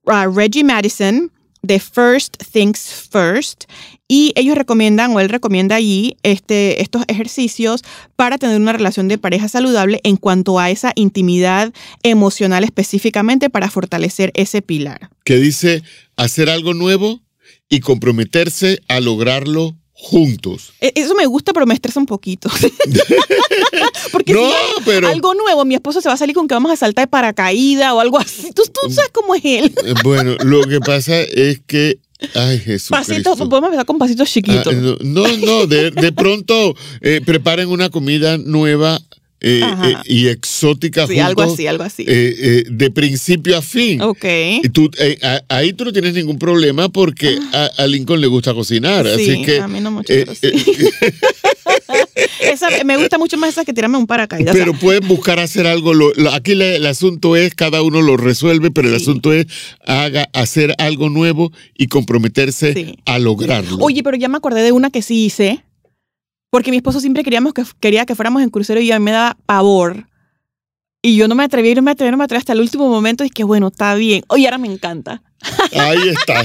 uh, 0.04 0.32
Reggie 0.32 0.62
Madison 0.62 1.32
de 1.62 1.78
First 1.78 2.36
Things 2.52 3.08
First 3.10 3.64
y 4.08 4.32
ellos 4.34 4.56
recomiendan 4.56 5.14
o 5.14 5.20
él 5.20 5.28
recomienda 5.28 5.76
allí 5.76 6.16
este, 6.22 6.82
estos 6.82 7.04
ejercicios 7.08 7.82
para 8.16 8.38
tener 8.38 8.60
una 8.60 8.72
relación 8.72 9.08
de 9.08 9.18
pareja 9.18 9.48
saludable 9.48 10.00
en 10.02 10.16
cuanto 10.16 10.58
a 10.58 10.70
esa 10.70 10.92
intimidad 10.94 11.72
emocional 12.02 12.64
específicamente 12.64 13.50
para 13.50 13.70
fortalecer 13.70 14.32
ese 14.34 14.62
pilar. 14.62 15.10
que 15.24 15.36
dice 15.36 15.82
hacer 16.16 16.50
algo 16.50 16.74
nuevo 16.74 17.20
y 17.68 17.80
comprometerse 17.80 18.80
a 18.88 19.00
lograrlo 19.00 19.76
juntos. 20.02 20.72
E- 20.80 20.92
Eso 20.94 21.14
me 21.14 21.26
gusta, 21.26 21.52
pero 21.52 21.66
me 21.66 21.74
estresa 21.74 22.00
un 22.00 22.06
poquito. 22.06 22.48
Porque 24.12 24.32
no, 24.32 24.40
si 24.40 24.44
hay 24.54 24.82
pero 24.84 25.08
algo 25.08 25.34
nuevo, 25.34 25.64
mi 25.64 25.74
esposo 25.74 26.00
se 26.00 26.08
va 26.08 26.14
a 26.14 26.18
salir 26.18 26.34
con 26.34 26.48
que 26.48 26.54
vamos 26.54 26.72
a 26.72 26.76
saltar 26.76 27.04
de 27.06 27.10
paracaídas 27.10 27.92
o 27.92 28.00
algo 28.00 28.18
así. 28.18 28.50
Tú, 28.52 28.62
tú 28.64 28.90
sabes 28.92 29.10
cómo 29.12 29.34
es 29.34 29.44
él. 29.44 29.72
eh, 29.84 29.94
bueno, 30.02 30.36
lo 30.42 30.62
que 30.62 30.80
pasa 30.80 31.20
es 31.20 31.60
que, 31.66 31.98
ay 32.34 32.58
Jesús. 32.58 32.88
Pasitos, 32.90 33.38
podemos 33.38 33.64
empezar 33.68 33.86
con 33.86 33.98
pasitos 33.98 34.28
chiquitos. 34.30 34.74
no, 34.74 34.96
no, 35.00 35.36
no, 35.36 35.66
de, 35.66 35.90
de 35.90 36.12
pronto 36.12 36.74
eh, 37.00 37.20
preparen 37.24 37.68
una 37.68 37.90
comida 37.90 38.38
nueva 38.38 39.00
eh, 39.42 39.62
eh, 39.62 39.94
y 40.04 40.28
exótica 40.28 41.06
sí, 41.06 41.14
juntos, 41.14 41.26
algo 41.28 41.42
así, 41.42 41.66
algo 41.66 41.82
así. 41.84 42.04
eh, 42.06 42.64
de 42.70 42.90
principio 42.90 43.56
a 43.56 43.62
fin. 43.62 44.00
ok. 44.02 44.24
Y 44.62 44.68
tú, 44.68 44.90
a- 45.22 45.42
ahí 45.48 45.72
tú 45.72 45.84
no 45.84 45.92
tienes 45.92 46.14
ningún 46.14 46.38
problema 46.38 46.88
porque 46.88 47.38
a, 47.52 47.70
a 47.78 47.86
Lincoln 47.86 48.20
le 48.20 48.26
gusta 48.26 48.52
cocinar, 48.54 49.06
Ah. 49.06 49.14
Sí, 49.16 49.30
así 49.30 49.42
que... 49.44 49.60
a 49.60 49.68
mí 49.68 49.80
no 49.80 49.90
mucho, 49.90 50.08
pero 50.08 50.34
sí. 50.34 50.50
Esa, 52.40 52.68
me 52.84 52.96
gusta 52.96 53.18
mucho 53.18 53.36
más 53.36 53.50
esa 53.50 53.64
que 53.64 53.72
tirarme 53.72 53.96
un 53.98 54.06
paracaídas. 54.06 54.54
o 54.54 54.56
sea, 54.56 54.64
Pero 54.66 54.78
pueden 54.78 55.06
buscar 55.08 55.38
hacer 55.38 55.66
algo. 55.66 55.94
lo- 55.94 56.12
lo- 56.14 56.32
aquí 56.32 56.52
el 56.52 56.84
asunto 56.86 57.36
es, 57.36 57.54
cada 57.54 57.82
uno 57.82 58.02
lo 58.02 58.16
resuelve, 58.16 58.70
pero 58.70 58.88
el 58.88 58.96
Sí. 58.96 59.02
asunto 59.02 59.32
es 59.32 59.46
haga, 59.86 60.28
hacer 60.32 60.74
algo 60.78 61.08
nuevo 61.10 61.52
y 61.76 61.86
comprometerse 61.86 62.74
Sí. 62.74 62.98
a 63.06 63.18
lograrlo. 63.18 63.78
Oye, 63.80 64.02
pero 64.02 64.16
ya 64.16 64.28
me 64.28 64.36
acordé 64.36 64.62
de 64.62 64.72
una 64.72 64.90
que 64.90 65.02
sí 65.02 65.24
hice. 65.26 65.62
Porque 66.50 66.70
mi 66.70 66.78
esposo 66.78 67.00
siempre 67.00 67.22
queríamos 67.22 67.54
que, 67.54 67.64
quería 67.78 68.04
que 68.06 68.14
fuéramos 68.14 68.42
en 68.42 68.50
crucero 68.50 68.80
y 68.80 68.90
a 68.90 68.98
mí 68.98 69.04
me 69.04 69.12
daba 69.12 69.36
pavor. 69.46 70.06
Y 71.02 71.16
yo 71.16 71.28
no 71.28 71.34
me 71.34 71.44
atreví, 71.44 71.74
no 71.74 71.80
me 71.82 71.92
atreví, 71.92 72.10
no 72.10 72.18
me 72.18 72.24
atreví 72.24 72.40
hasta 72.40 72.52
el 72.52 72.60
último 72.60 72.88
momento. 72.88 73.24
Y 73.24 73.30
que 73.30 73.44
bueno, 73.44 73.68
está 73.68 73.94
bien. 73.94 74.22
Oye, 74.28 74.46
ahora 74.46 74.58
me 74.58 74.68
encanta. 74.68 75.22
Ahí 75.72 76.08
está. 76.10 76.44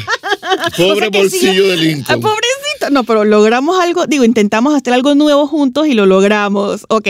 Pobre 0.77 1.07
O 1.09 1.11
sea 1.11 1.11
que 1.11 1.29
sí, 1.29 1.45
bolsillo 1.45 1.67
de 1.67 1.73
Ah, 1.73 1.75
Lincoln. 1.75 2.21
pobrecito. 2.21 2.89
No, 2.91 3.03
pero 3.03 3.25
logramos 3.25 3.77
algo, 3.81 4.05
digo, 4.05 4.23
intentamos 4.23 4.73
hacer 4.73 4.93
algo 4.93 5.15
nuevo 5.15 5.47
juntos 5.47 5.87
y 5.87 5.93
lo 5.93 6.05
logramos. 6.05 6.85
Ok. 6.87 7.07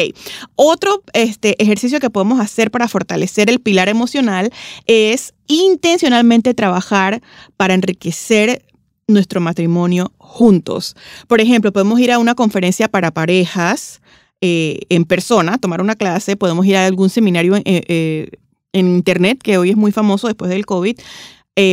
Otro 0.55 1.03
este, 1.13 1.61
ejercicio 1.61 1.99
que 1.99 2.09
podemos 2.09 2.39
hacer 2.39 2.71
para 2.71 2.87
fortalecer 2.87 3.49
el 3.51 3.59
pilar 3.59 3.89
emocional 3.89 4.51
es 4.87 5.33
intencionalmente 5.47 6.55
trabajar 6.55 7.21
para 7.57 7.75
enriquecer 7.75 8.63
nuestro 9.07 9.39
matrimonio 9.41 10.11
juntos. 10.17 10.95
Por 11.27 11.41
ejemplo, 11.41 11.71
podemos 11.71 11.99
ir 11.99 12.11
a 12.11 12.19
una 12.19 12.35
conferencia 12.35 12.87
para 12.87 13.11
parejas 13.11 14.01
eh, 14.41 14.81
en 14.89 15.05
persona, 15.05 15.57
tomar 15.57 15.81
una 15.81 15.95
clase, 15.95 16.35
podemos 16.35 16.65
ir 16.65 16.75
a 16.75 16.85
algún 16.85 17.09
seminario 17.09 17.55
eh, 17.55 17.63
eh, 17.65 18.29
en 18.73 18.87
internet, 18.87 19.39
que 19.41 19.57
hoy 19.57 19.69
es 19.69 19.77
muy 19.77 19.91
famoso 19.91 20.27
después 20.27 20.49
del 20.49 20.65
COVID. 20.65 20.97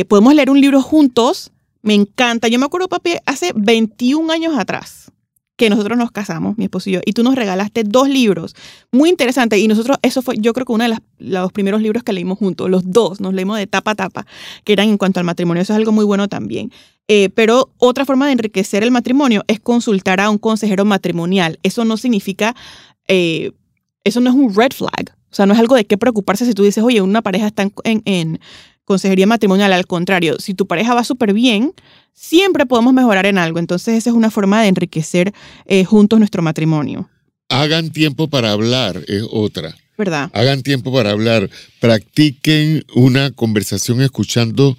podemos 0.07 0.33
leer 0.33 0.49
un 0.49 0.61
libro 0.61 0.81
juntos. 0.81 1.51
Me 1.81 1.93
encanta. 1.93 2.47
Yo 2.47 2.59
me 2.59 2.65
acuerdo, 2.65 2.87
papi, 2.87 3.15
hace 3.25 3.51
21 3.53 4.31
años 4.31 4.57
atrás 4.57 5.11
que 5.55 5.69
nosotros 5.69 5.97
nos 5.97 6.11
casamos, 6.11 6.57
mi 6.57 6.65
esposo 6.65 6.89
y 6.89 6.93
yo, 6.93 6.99
y 7.05 7.13
tú 7.13 7.23
nos 7.23 7.35
regalaste 7.35 7.83
dos 7.83 8.09
libros 8.09 8.55
muy 8.91 9.09
interesantes. 9.09 9.59
Y 9.59 9.67
nosotros, 9.67 9.97
eso 10.01 10.21
fue, 10.21 10.35
yo 10.37 10.53
creo 10.53 10.65
que 10.65 10.71
uno 10.71 10.85
de 10.85 10.97
los 11.19 11.51
primeros 11.51 11.81
libros 11.81 12.03
que 12.03 12.13
leímos 12.13 12.39
juntos, 12.39 12.69
los 12.69 12.89
dos, 12.89 13.21
nos 13.21 13.33
leímos 13.33 13.57
de 13.57 13.67
tapa 13.67 13.91
a 13.91 13.95
tapa, 13.95 14.25
que 14.63 14.73
eran 14.73 14.89
en 14.89 14.97
cuanto 14.97 15.19
al 15.19 15.25
matrimonio. 15.25 15.61
Eso 15.61 15.73
es 15.73 15.77
algo 15.77 15.91
muy 15.91 16.05
bueno 16.05 16.27
también. 16.27 16.71
Eh, 17.07 17.29
pero 17.29 17.71
otra 17.77 18.05
forma 18.05 18.27
de 18.27 18.33
enriquecer 18.33 18.83
el 18.83 18.91
matrimonio 18.91 19.43
es 19.47 19.59
consultar 19.59 20.19
a 20.19 20.29
un 20.29 20.37
consejero 20.37 20.85
matrimonial. 20.85 21.59
Eso 21.63 21.85
no 21.85 21.97
significa, 21.97 22.55
eh, 23.07 23.51
eso 24.03 24.21
no 24.21 24.29
es 24.29 24.35
un 24.35 24.55
red 24.55 24.71
flag. 24.71 25.15
O 25.29 25.35
sea, 25.35 25.45
no 25.45 25.53
es 25.53 25.59
algo 25.59 25.75
de 25.75 25.85
qué 25.85 25.97
preocuparse 25.97 26.45
si 26.45 26.53
tú 26.53 26.63
dices, 26.63 26.83
oye, 26.83 27.01
una 27.01 27.21
pareja 27.21 27.47
está 27.47 27.67
en 27.83 28.39
consejería 28.85 29.27
matrimonial. 29.27 29.73
Al 29.73 29.87
contrario, 29.87 30.39
si 30.39 30.53
tu 30.53 30.67
pareja 30.67 30.93
va 30.93 31.03
súper 31.03 31.33
bien, 31.33 31.73
siempre 32.13 32.65
podemos 32.65 32.93
mejorar 32.93 33.25
en 33.25 33.37
algo. 33.37 33.59
Entonces 33.59 33.95
esa 33.95 34.09
es 34.09 34.15
una 34.15 34.31
forma 34.31 34.61
de 34.61 34.69
enriquecer 34.69 35.33
eh, 35.65 35.83
juntos 35.83 36.19
nuestro 36.19 36.41
matrimonio. 36.41 37.09
Hagan 37.49 37.91
tiempo 37.91 38.29
para 38.29 38.51
hablar, 38.51 39.03
es 39.07 39.23
otra. 39.29 39.75
¿Verdad? 39.97 40.31
Hagan 40.33 40.63
tiempo 40.63 40.91
para 40.91 41.11
hablar. 41.11 41.49
Practiquen 41.79 42.83
una 42.95 43.31
conversación 43.31 44.01
escuchando 44.01 44.77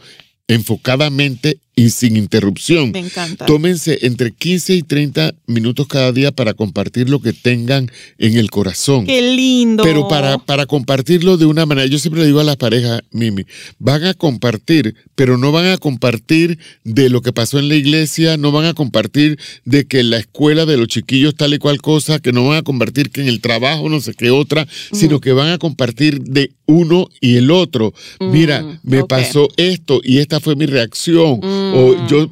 enfocadamente 0.49 1.61
y 1.77 1.91
sin 1.91 2.17
interrupción. 2.17 2.93
Me 2.93 3.01
encanta. 3.01 3.47
Tómense 3.47 3.99
entre 4.03 4.33
15 4.33 4.75
y 4.75 4.83
30 4.83 5.35
minutos 5.47 5.87
cada 5.89 6.13
día 6.13 6.31
para 6.33 6.55
compartir 6.55 7.11
lo 7.11 7.21
que 7.21 7.33
tengan 7.33 7.91
en 8.19 8.37
el 8.37 8.51
corazón. 8.51 9.07
Qué 9.07 9.35
lindo. 9.35 9.83
Pero 9.83 10.09
para, 10.09 10.39
para 10.39 10.67
compartirlo 10.67 11.37
de 11.37 11.47
una 11.47 11.67
manera, 11.67 11.87
yo 11.87 11.99
siempre 11.99 12.21
le 12.21 12.29
digo 12.29 12.41
a 12.41 12.45
las 12.45 12.57
parejas, 12.57 13.03
Mimi, 13.11 13.45
van 13.79 14.05
a 14.05 14.15
compartir, 14.15 14.95
pero 15.15 15.37
no 15.37 15.53
van 15.53 15.67
a 15.67 15.79
compartir 15.79 16.59
de 16.85 17.11
lo 17.11 17.23
que 17.23 17.33
pasó 17.33 17.59
en 17.59 17.69
la 17.69 17.75
iglesia, 17.75 18.37
no 18.37 18.53
van 18.53 18.67
a 18.67 18.75
compartir 18.75 19.39
de 19.65 19.87
que 19.87 20.01
en 20.01 20.11
la 20.11 20.19
escuela 20.19 20.67
de 20.67 20.77
los 20.77 20.89
chiquillos 20.89 21.35
tal 21.35 21.55
y 21.55 21.59
cual 21.59 21.81
cosa, 21.81 22.21
que 22.21 22.33
no 22.33 22.49
van 22.49 22.59
a 22.59 22.63
compartir 22.63 23.11
que 23.11 23.21
en 23.21 23.29
el 23.29 23.41
trabajo 23.41 23.89
no 23.89 24.01
sé 24.01 24.15
qué 24.15 24.31
otra, 24.31 24.67
sino 24.93 25.21
que 25.21 25.33
van 25.33 25.49
a 25.49 25.59
compartir 25.59 26.23
de 26.23 26.53
uno 26.67 27.09
y 27.21 27.37
el 27.37 27.51
otro. 27.51 27.93
Mira, 28.21 28.81
me 28.83 29.05
pasó 29.05 29.49
esto 29.57 30.01
y 30.03 30.19
esta 30.19 30.41
fue 30.41 30.57
mi 30.57 30.67
reacción 30.67 31.41
o 31.75 31.97
mm. 31.97 32.07
yo 32.07 32.29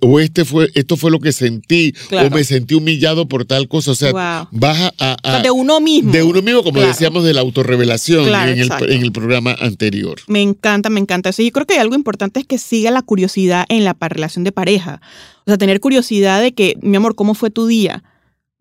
o, 0.00 0.20
este 0.20 0.44
fue 0.44 0.70
esto 0.74 0.96
fue 0.96 1.10
lo 1.10 1.20
que 1.20 1.32
sentí 1.32 1.94
o 2.12 2.30
me 2.30 2.44
sentí 2.44 2.74
humillado 2.74 3.26
por 3.28 3.44
tal 3.44 3.68
cosa. 3.68 3.92
O 3.92 3.94
sea 3.94 4.48
baja 4.50 4.92
a, 4.98 5.40
de 5.42 5.50
uno 5.50 5.80
mismo. 5.80 6.12
de 6.12 6.22
uno 6.22 6.42
mismo 6.42 6.62
como 6.62 6.80
decíamos 6.80 7.24
de 7.24 7.34
la 7.34 7.40
autorrevelación 7.40 8.28
en, 8.28 8.58
el, 8.58 8.70
en, 8.88 9.02
el, 9.02 9.12
programa 9.12 9.56
anterior. 9.60 10.20
Me 10.26 10.42
encanta 10.42 10.90
me 10.90 11.00
encanta. 11.00 11.30
Eso 11.30 11.42
yo 11.42 11.50
creo 11.50 11.66
que 11.66 11.78
algo 11.78 11.94
importante 11.94 12.40
es 12.40 12.46
que 12.46 12.58
siga 12.58 12.90
la 12.90 13.02
curiosidad 13.02 13.66
en 13.68 13.84
la 13.84 13.96
relación 14.00 14.44
de 14.44 14.52
pareja. 14.52 15.00
O 15.40 15.50
sea 15.50 15.58
tener 15.58 15.80
curiosidad 15.80 16.40
de 16.40 16.52
que 16.52 16.76
mi 16.82 16.96
amor 16.96 17.14
cómo 17.14 17.34
fue 17.34 17.50
tu 17.50 17.66
día 17.66 18.02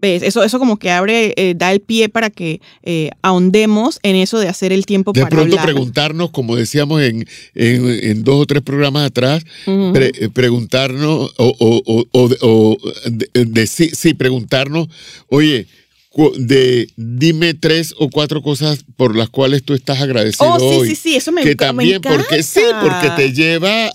¿Ves? 0.02 0.24
Eso, 0.24 0.44
eso 0.44 0.60
como 0.60 0.78
que 0.78 0.92
abre, 0.92 1.34
eh, 1.36 1.56
da 1.58 1.74
el 1.74 1.82
pie 1.82 2.08
para 2.08 2.30
que 2.30 2.62
eh, 2.84 3.10
ahondemos 3.22 4.00
en 4.02 4.16
eso 4.16 4.40
de 4.40 4.48
hacer 4.48 4.72
el 4.72 4.86
tiempo 4.86 5.12
de 5.12 5.22
para 5.22 5.30
pronto 5.30 5.58
preguntarnos, 5.62 6.32
como 6.32 6.56
decíamos 6.56 7.02
en, 7.02 7.28
en, 7.54 8.24
dos 8.24 8.42
o 8.42 8.46
tres 8.46 8.64
programas 8.64 9.06
atrás, 9.08 9.44
eh, 9.68 10.30
preguntarnos 10.34 11.34
o, 11.38 11.56
o, 11.60 12.06
o, 12.12 12.30
o 12.42 12.78
de, 13.10 13.68
sí, 13.68 13.90
sí, 13.94 14.14
preguntarnos, 14.14 14.88
oye, 15.28 15.68
de 16.38 16.90
dime 16.96 17.54
tres 17.54 17.94
o 17.98 18.10
cuatro 18.10 18.42
cosas 18.42 18.84
por 18.96 19.16
las 19.16 19.30
cuales 19.30 19.64
tú 19.64 19.76
estás 19.76 20.02
agradecido 20.02 20.54
oh, 20.54 20.84
sí, 20.84 20.90
Sí, 20.90 20.96
sí, 20.96 21.16
eso 21.16 21.32
me, 21.32 21.44
que 21.44 21.56
también, 21.56 22.02
porque 22.02 22.42
sí, 22.42 22.62
porque 22.82 23.12
te 23.12 23.32
lleva 23.32 23.92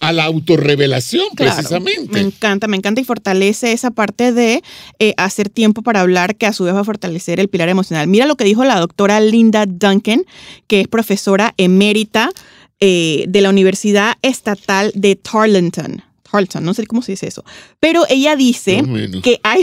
a, 0.00 0.12
la 0.12 0.24
autorrevelación, 0.24 1.26
precisamente. 1.36 2.12
Me 2.12 2.20
encanta, 2.20 2.66
me 2.66 2.76
encanta 2.76 3.00
y 3.00 3.04
fortalece 3.04 3.72
esa 3.72 3.92
parte 3.92 4.32
de 4.32 4.62
eh, 4.98 5.14
hacer 5.16 5.48
tiempo 5.48 5.82
para 5.82 6.00
hablar, 6.00 6.36
que 6.36 6.46
a 6.46 6.52
su 6.52 6.64
vez 6.64 6.74
va 6.74 6.80
a 6.80 6.84
fortalecer 6.84 7.38
el 7.38 7.48
pilar 7.48 7.68
emocional. 7.68 8.08
Mira 8.08 8.26
lo 8.26 8.36
que 8.36 8.44
dijo 8.44 8.64
la 8.64 8.80
doctora 8.80 9.20
Linda 9.20 9.64
Duncan, 9.66 10.24
que 10.66 10.80
es 10.80 10.88
profesora 10.88 11.54
emérita 11.56 12.30
eh, 12.80 13.26
de 13.28 13.40
la 13.40 13.50
Universidad 13.50 14.14
Estatal 14.22 14.90
de 14.96 15.14
Tarleton 15.14 16.02
no 16.60 16.74
sé 16.74 16.86
cómo 16.86 17.02
se 17.02 17.12
dice 17.12 17.26
eso, 17.26 17.44
pero 17.80 18.04
ella 18.08 18.36
dice 18.36 18.82
que 19.22 19.40
hay, 19.42 19.62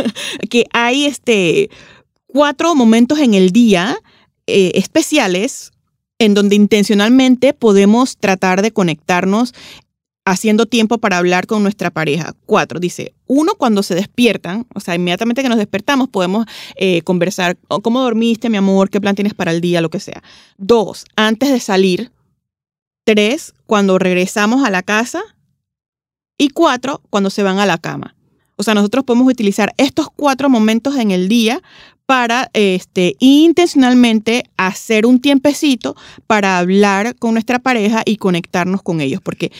que 0.50 0.66
hay 0.72 1.06
este, 1.06 1.70
cuatro 2.26 2.74
momentos 2.74 3.18
en 3.18 3.34
el 3.34 3.50
día 3.50 3.96
eh, 4.46 4.72
especiales 4.74 5.72
en 6.18 6.34
donde 6.34 6.56
intencionalmente 6.56 7.54
podemos 7.54 8.18
tratar 8.18 8.60
de 8.60 8.72
conectarnos 8.72 9.54
haciendo 10.26 10.66
tiempo 10.66 10.98
para 10.98 11.16
hablar 11.16 11.46
con 11.46 11.62
nuestra 11.62 11.90
pareja. 11.90 12.34
Cuatro, 12.46 12.78
dice, 12.78 13.14
uno, 13.26 13.54
cuando 13.54 13.82
se 13.82 13.94
despiertan, 13.94 14.66
o 14.74 14.80
sea, 14.80 14.94
inmediatamente 14.94 15.42
que 15.42 15.48
nos 15.48 15.58
despertamos 15.58 16.08
podemos 16.08 16.46
eh, 16.76 17.02
conversar, 17.02 17.56
oh, 17.68 17.80
¿cómo 17.80 18.02
dormiste, 18.02 18.50
mi 18.50 18.58
amor? 18.58 18.90
¿Qué 18.90 19.00
plan 19.00 19.14
tienes 19.14 19.34
para 19.34 19.50
el 19.50 19.60
día? 19.60 19.80
Lo 19.80 19.88
que 19.88 19.98
sea. 19.98 20.22
Dos, 20.58 21.06
antes 21.16 21.50
de 21.50 21.60
salir. 21.60 22.12
Tres, 23.04 23.54
cuando 23.66 23.98
regresamos 23.98 24.64
a 24.64 24.70
la 24.70 24.82
casa 24.82 25.22
y 26.40 26.48
cuatro 26.48 27.02
cuando 27.10 27.28
se 27.28 27.42
van 27.42 27.58
a 27.58 27.66
la 27.66 27.76
cama. 27.76 28.16
O 28.56 28.62
sea, 28.62 28.72
nosotros 28.74 29.04
podemos 29.04 29.30
utilizar 29.30 29.74
estos 29.76 30.08
cuatro 30.08 30.48
momentos 30.48 30.96
en 30.96 31.10
el 31.10 31.28
día 31.28 31.60
para 32.06 32.50
este, 32.54 33.14
intencionalmente 33.18 34.44
hacer 34.56 35.04
un 35.04 35.20
tiempecito 35.20 35.96
para 36.26 36.58
hablar 36.58 37.14
con 37.16 37.34
nuestra 37.34 37.58
pareja 37.58 38.02
y 38.06 38.16
conectarnos 38.16 38.82
con 38.82 39.02
ellos, 39.02 39.20
porque 39.22 39.52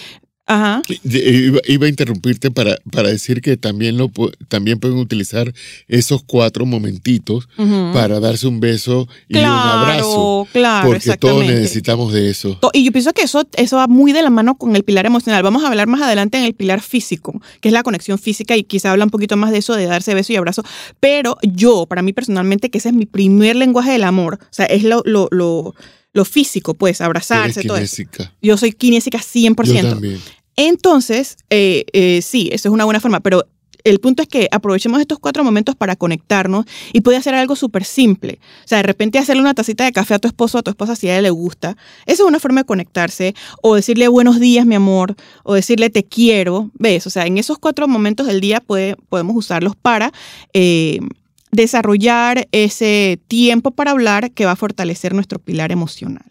Ajá. 0.51 0.83
Iba, 1.05 1.87
a 1.87 1.89
interrumpirte 1.89 2.51
para, 2.51 2.77
para 2.91 3.09
decir 3.09 3.41
que 3.41 3.57
también, 3.57 3.97
lo, 3.97 4.11
también 4.49 4.81
pueden 4.81 4.99
utilizar 4.99 5.55
esos 5.87 6.25
cuatro 6.25 6.67
momentitos 6.67 7.49
para 7.93 8.19
darse 8.19 8.49
un 8.49 8.59
beso 8.59 9.07
y 9.29 9.39
un 9.39 9.45
abrazo. 9.45 10.49
Claro, 10.53 10.89
Porque 10.89 11.17
todos 11.17 11.47
necesitamos 11.47 12.13
de 12.13 12.31
eso. 12.31 12.59
Y 12.73 12.83
yo 12.83 12.91
pienso 12.91 13.13
que 13.13 13.23
eso, 13.23 13.47
eso 13.57 13.77
va 13.77 13.87
muy 13.87 14.13
de 14.13 14.23
la 14.23 14.31
mano 14.31 14.57
con 14.57 14.75
el 14.75 14.83
pilar 14.83 15.07
emocional. 15.07 15.45
Vamos 15.45 15.63
a 15.63 15.69
hablar 15.69 15.87
más 15.87 16.03
adelante 16.03 16.37
en 16.37 16.43
el 16.43 16.55
pilar 16.55 16.81
físico, 16.81 17.41
que 17.61 17.69
es 17.69 17.73
la 17.73 17.85
conexión 17.85 18.19
física 18.19 18.57
y 18.57 18.65
quizá 18.65 18.91
habla 18.91 19.05
un 19.05 19.11
poquito 19.11 19.37
más 19.37 19.53
de 19.53 19.59
eso, 19.59 19.77
de 19.77 19.87
darse 19.87 20.15
beso 20.15 20.33
y 20.33 20.37
abrazo. 20.37 20.65
Pero 20.99 21.37
yo, 21.43 21.87
para 21.87 22.03
mí 22.03 22.13
personalmente, 22.13 22.71
que 22.71 22.79
ese 22.79 22.89
es 22.89 22.95
mi 22.97 23.07
primer 23.07 23.55
lenguaje 23.55 23.93
del 23.93 24.03
amor, 24.03 24.41
o 24.43 24.47
sea, 24.51 24.67
es 24.67 24.83
lo, 24.83 25.03
lo, 25.05 25.29
lo 25.31 25.77
lo 26.13 26.25
físico, 26.25 26.75
pues, 26.75 27.01
abrazarse, 27.01 27.63
todo 27.63 27.77
eso. 27.77 28.03
Yo 28.43 28.57
soy 28.57 28.73
kinésica 28.73 29.19
100%. 29.19 29.65
Yo 29.65 29.89
también. 29.89 30.21
Entonces, 30.57 31.37
eh, 31.51 31.85
eh, 31.93 32.23
sí, 32.23 32.51
eso 32.53 32.69
es 32.69 32.73
una 32.73 32.85
buena 32.85 33.01
forma, 33.01 33.21
pero 33.21 33.45
el 33.85 34.01
punto 34.01 34.23
es 34.23 34.29
que 34.29 34.49
aprovechemos 34.51 35.01
estos 35.01 35.19
cuatro 35.19 35.45
momentos 35.45 35.75
para 35.75 35.97
conectarnos 35.97 36.67
y 36.93 37.01
puede 37.01 37.19
hacer 37.19 37.35
algo 37.35 37.57
súper 37.57 37.85
simple. 37.85 38.39
O 38.65 38.69
sea, 38.69 38.79
de 38.79 38.83
repente 38.83 39.19
hacerle 39.19 39.43
una 39.43 39.55
tacita 39.55 39.85
de 39.85 39.93
café 39.93 40.15
a 40.15 40.19
tu 40.19 40.29
esposo 40.29 40.59
o 40.59 40.61
a 40.61 40.63
tu 40.63 40.71
esposa 40.71 40.97
si 40.97 41.09
a 41.09 41.15
ella 41.15 41.23
le 41.23 41.31
gusta. 41.31 41.77
Esa 42.07 42.23
es 42.23 42.29
una 42.29 42.41
forma 42.41 42.63
de 42.63 42.67
conectarse. 42.67 43.35
O 43.63 43.75
decirle 43.75 44.09
buenos 44.09 44.41
días, 44.41 44.67
mi 44.67 44.75
amor. 44.75 45.17
O 45.45 45.55
decirle 45.55 45.91
te 45.91 46.05
quiero. 46.05 46.71
¿Ves? 46.75 47.07
O 47.07 47.11
sea, 47.11 47.27
en 47.27 47.39
esos 47.39 47.59
cuatro 47.59 47.89
momentos 47.89 48.27
del 48.27 48.41
día 48.41 48.61
podemos 48.61 49.37
usarlos 49.37 49.75
para 49.77 50.13
eh, 50.53 51.01
desarrollar 51.51 52.49
ese 52.53 53.21
tiempo 53.29 53.71
para 53.71 53.93
hablar 53.93 54.33
que 54.33 54.45
va 54.45 54.53
a 54.53 54.57
fortalecer 54.57 55.15
nuestro 55.15 55.39
pilar 55.39 55.73
emocional. 55.73 56.25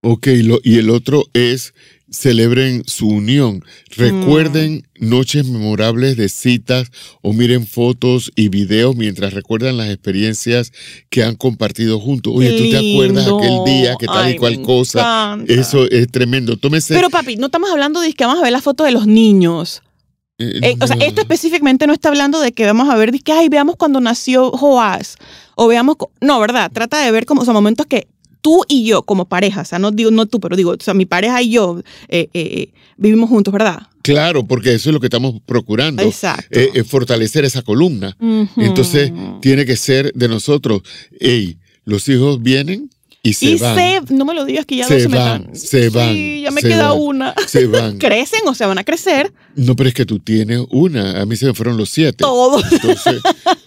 Ok, 0.00 0.28
y 0.62 0.78
el 0.78 0.90
otro 0.90 1.24
es 1.32 1.74
celebren 2.10 2.82
su 2.86 3.08
unión. 3.08 3.64
Recuerden 3.96 4.86
mm. 4.98 5.08
noches 5.08 5.46
memorables 5.46 6.16
de 6.16 6.28
citas 6.28 6.90
o 7.22 7.32
miren 7.32 7.66
fotos 7.66 8.32
y 8.34 8.48
videos 8.48 8.96
mientras 8.96 9.34
recuerdan 9.34 9.76
las 9.76 9.88
experiencias 9.88 10.72
que 11.10 11.22
han 11.22 11.36
compartido 11.36 12.00
juntos. 12.00 12.32
Oye, 12.36 12.50
¿tú 12.58 12.70
te 12.70 12.76
acuerdas 12.76 13.26
aquel 13.26 13.64
día 13.64 13.96
que 13.98 14.06
tal 14.06 14.30
y 14.30 14.36
cual 14.36 14.62
cosa? 14.62 15.38
Eso 15.46 15.88
es 15.90 16.10
tremendo. 16.10 16.56
Tómese. 16.56 16.94
Pero 16.94 17.10
papi, 17.10 17.36
no 17.36 17.46
estamos 17.46 17.70
hablando 17.70 18.00
de 18.00 18.12
que 18.12 18.24
vamos 18.24 18.40
a 18.40 18.44
ver 18.44 18.52
la 18.52 18.62
foto 18.62 18.84
de 18.84 18.92
los 18.92 19.06
niños. 19.06 19.82
Eh, 20.40 20.60
eh, 20.62 20.76
o 20.80 20.86
sea, 20.86 20.96
esto 21.00 21.20
específicamente 21.20 21.88
no 21.88 21.92
está 21.92 22.10
hablando 22.10 22.38
de 22.40 22.52
que 22.52 22.64
vamos 22.64 22.88
a 22.88 22.96
ver, 22.96 23.10
de 23.10 23.18
que, 23.18 23.32
ay, 23.32 23.48
veamos 23.48 23.74
cuando 23.76 24.00
nació 24.00 24.52
Joás, 24.52 25.16
o 25.56 25.66
veamos, 25.66 25.96
no, 26.20 26.38
¿verdad? 26.38 26.70
Trata 26.72 27.04
de 27.04 27.10
ver 27.10 27.26
como, 27.26 27.42
o 27.42 27.52
momentos 27.52 27.86
que 27.86 28.06
tú 28.40 28.64
y 28.68 28.84
yo 28.84 29.02
como 29.02 29.28
pareja, 29.28 29.62
o 29.62 29.64
sea, 29.64 29.78
no 29.78 29.90
digo 29.90 30.10
no 30.10 30.26
tú, 30.26 30.40
pero 30.40 30.56
digo, 30.56 30.72
o 30.72 30.76
sea, 30.82 30.94
mi 30.94 31.06
pareja 31.06 31.42
y 31.42 31.50
yo 31.50 31.80
eh, 32.08 32.28
eh, 32.32 32.40
eh, 32.40 32.72
vivimos 32.96 33.28
juntos, 33.28 33.52
¿verdad? 33.52 33.82
Claro, 34.02 34.46
porque 34.46 34.72
eso 34.72 34.88
es 34.88 34.94
lo 34.94 35.00
que 35.00 35.06
estamos 35.06 35.40
procurando. 35.44 36.02
Exacto. 36.02 36.58
eh, 36.58 36.70
eh, 36.74 36.84
fortalecer 36.84 37.44
esa 37.44 37.62
columna. 37.62 38.16
Entonces, 38.56 39.12
tiene 39.42 39.66
que 39.66 39.76
ser 39.76 40.12
de 40.14 40.28
nosotros. 40.28 40.82
Ey, 41.20 41.58
los 41.84 42.08
hijos 42.08 42.42
vienen 42.42 42.90
y 43.28 43.32
se 43.34 43.46
y 43.46 43.56
van. 43.56 43.76
se, 44.08 44.14
no 44.14 44.24
me 44.24 44.34
lo 44.34 44.44
digas 44.44 44.66
que 44.66 44.76
ya 44.76 44.86
Se 44.86 44.94
dos 44.94 45.02
se 45.04 45.08
me 45.08 45.16
van, 45.18 45.50
se 45.54 45.88
van, 45.90 46.14
Sí, 46.14 46.40
ya 46.42 46.50
me 46.50 46.60
se 46.60 46.68
queda 46.68 46.88
van. 46.90 46.98
una. 47.00 47.34
Se 47.46 47.66
van. 47.66 47.98
Crecen 47.98 48.40
o 48.46 48.54
se 48.54 48.66
van 48.66 48.78
a 48.78 48.84
crecer 48.84 49.32
No, 49.56 49.74
pero 49.76 49.88
es 49.88 49.94
que 49.94 50.04
tú 50.06 50.18
tienes 50.18 50.60
una. 50.70 51.20
A 51.20 51.26
mí 51.26 51.36
se 51.36 51.46
me 51.46 51.54
fueron 51.54 51.76
los 51.76 51.90
siete. 51.90 52.18
todos. 52.18 52.64
Entonces, 52.72 53.20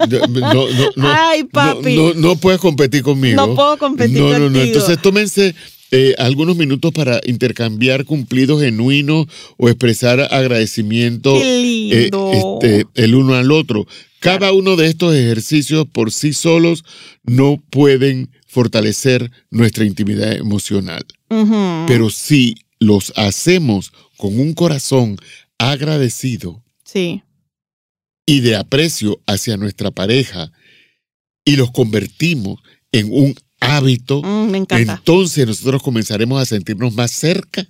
no, 0.09 0.27
no, 0.27 0.53
no, 0.53 0.89
no, 0.95 1.07
Ay, 1.11 1.43
papi. 1.45 1.95
No, 1.95 2.13
no, 2.13 2.21
no 2.29 2.35
puedes 2.35 2.59
competir 2.59 3.01
conmigo. 3.03 3.35
No 3.35 3.55
puedo 3.55 3.77
competir 3.77 4.17
No, 4.19 4.29
no, 4.31 4.37
no. 4.39 4.43
contigo. 4.45 4.63
Entonces, 4.65 5.01
tómense 5.01 5.55
eh, 5.93 6.15
algunos 6.17 6.55
minutos 6.55 6.91
para 6.93 7.19
intercambiar 7.25 8.05
cumplidos 8.05 8.61
genuinos 8.61 9.25
o 9.57 9.67
expresar 9.67 10.21
agradecimiento 10.31 11.33
Qué 11.33 11.57
eh, 11.57 12.01
lindo. 12.03 12.31
este, 12.61 12.85
el 12.95 13.15
uno 13.15 13.35
al 13.35 13.51
otro. 13.51 13.85
Cada 14.19 14.53
uno 14.53 14.75
de 14.75 14.87
estos 14.87 15.15
ejercicios 15.15 15.85
por 15.91 16.11
sí 16.11 16.31
solos 16.33 16.85
no 17.23 17.61
pueden 17.71 18.29
fortalecer 18.51 19.31
nuestra 19.49 19.85
intimidad 19.85 20.33
emocional. 20.33 21.05
Pero 21.87 22.09
si 22.09 22.55
los 22.79 23.13
hacemos 23.15 23.93
con 24.17 24.37
un 24.37 24.53
corazón 24.53 25.15
agradecido 25.57 26.61
sí. 26.83 27.23
y 28.25 28.41
de 28.41 28.57
aprecio 28.57 29.21
hacia 29.25 29.55
nuestra 29.55 29.91
pareja 29.91 30.51
y 31.45 31.55
los 31.55 31.71
convertimos 31.71 32.59
en 32.91 33.07
un 33.13 33.35
hábito, 33.61 34.21
Mm, 34.21 34.65
entonces 34.71 35.47
nosotros 35.47 35.81
comenzaremos 35.81 36.41
a 36.41 36.45
sentirnos 36.45 36.93
más 36.93 37.11
cerca 37.11 37.65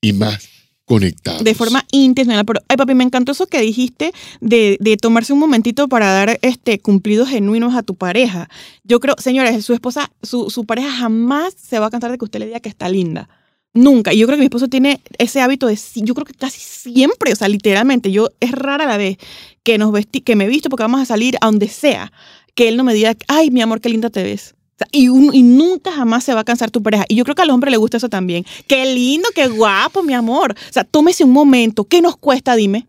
y 0.00 0.14
más 0.14 0.48
conectados. 0.92 1.42
de 1.42 1.54
forma 1.54 1.84
intencional. 1.90 2.44
Pero, 2.44 2.60
ay, 2.68 2.76
papi, 2.76 2.94
me 2.94 3.04
encantó 3.04 3.32
eso 3.32 3.46
que 3.46 3.60
dijiste 3.60 4.12
de, 4.40 4.76
de 4.78 4.96
tomarse 4.98 5.32
un 5.32 5.38
momentito 5.38 5.88
para 5.88 6.12
dar 6.12 6.38
este 6.42 6.78
cumplidos 6.78 7.30
genuinos 7.30 7.74
a 7.74 7.82
tu 7.82 7.94
pareja. 7.94 8.50
Yo 8.84 9.00
creo, 9.00 9.14
señores, 9.18 9.64
su 9.64 9.72
esposa, 9.72 10.10
su, 10.22 10.50
su 10.50 10.64
pareja 10.64 10.90
jamás 10.90 11.54
se 11.56 11.78
va 11.78 11.86
a 11.86 11.90
cansar 11.90 12.10
de 12.10 12.18
que 12.18 12.24
usted 12.24 12.40
le 12.40 12.46
diga 12.46 12.60
que 12.60 12.68
está 12.68 12.88
linda. 12.88 13.28
Nunca. 13.74 14.12
Y 14.12 14.18
yo 14.18 14.26
creo 14.26 14.36
que 14.36 14.40
mi 14.42 14.46
esposo 14.46 14.68
tiene 14.68 15.00
ese 15.16 15.40
hábito 15.40 15.66
de, 15.66 15.78
yo 15.94 16.14
creo 16.14 16.26
que 16.26 16.34
casi 16.34 16.60
siempre, 16.60 17.32
o 17.32 17.36
sea, 17.36 17.48
literalmente, 17.48 18.12
yo 18.12 18.28
es 18.40 18.52
rara 18.52 18.84
la 18.84 18.98
vez 18.98 19.16
que 19.62 19.78
nos 19.78 19.92
vestí, 19.92 20.20
que 20.20 20.36
me 20.36 20.46
visto 20.46 20.68
porque 20.68 20.82
vamos 20.82 21.00
a 21.00 21.06
salir 21.06 21.36
a 21.40 21.46
donde 21.46 21.68
sea, 21.68 22.12
que 22.54 22.68
él 22.68 22.76
no 22.76 22.84
me 22.84 22.92
diga, 22.92 23.16
ay, 23.28 23.50
mi 23.50 23.62
amor, 23.62 23.80
qué 23.80 23.88
linda 23.88 24.10
te 24.10 24.22
ves. 24.22 24.54
Y, 24.90 25.08
un- 25.08 25.34
y 25.34 25.42
nunca 25.42 25.92
jamás 25.92 26.24
se 26.24 26.34
va 26.34 26.40
a 26.40 26.44
cansar 26.44 26.70
tu 26.70 26.82
pareja. 26.82 27.04
Y 27.08 27.14
yo 27.16 27.24
creo 27.24 27.34
que 27.36 27.42
al 27.42 27.50
hombre 27.50 27.70
le 27.70 27.76
gusta 27.76 27.96
eso 27.98 28.08
también. 28.08 28.44
Qué 28.66 28.92
lindo, 28.94 29.28
qué 29.34 29.48
guapo, 29.48 30.02
mi 30.02 30.14
amor. 30.14 30.52
O 30.52 30.72
sea, 30.72 30.84
tómese 30.84 31.24
un 31.24 31.30
momento. 31.32 31.84
¿Qué 31.84 32.00
nos 32.02 32.16
cuesta, 32.16 32.56
dime? 32.56 32.86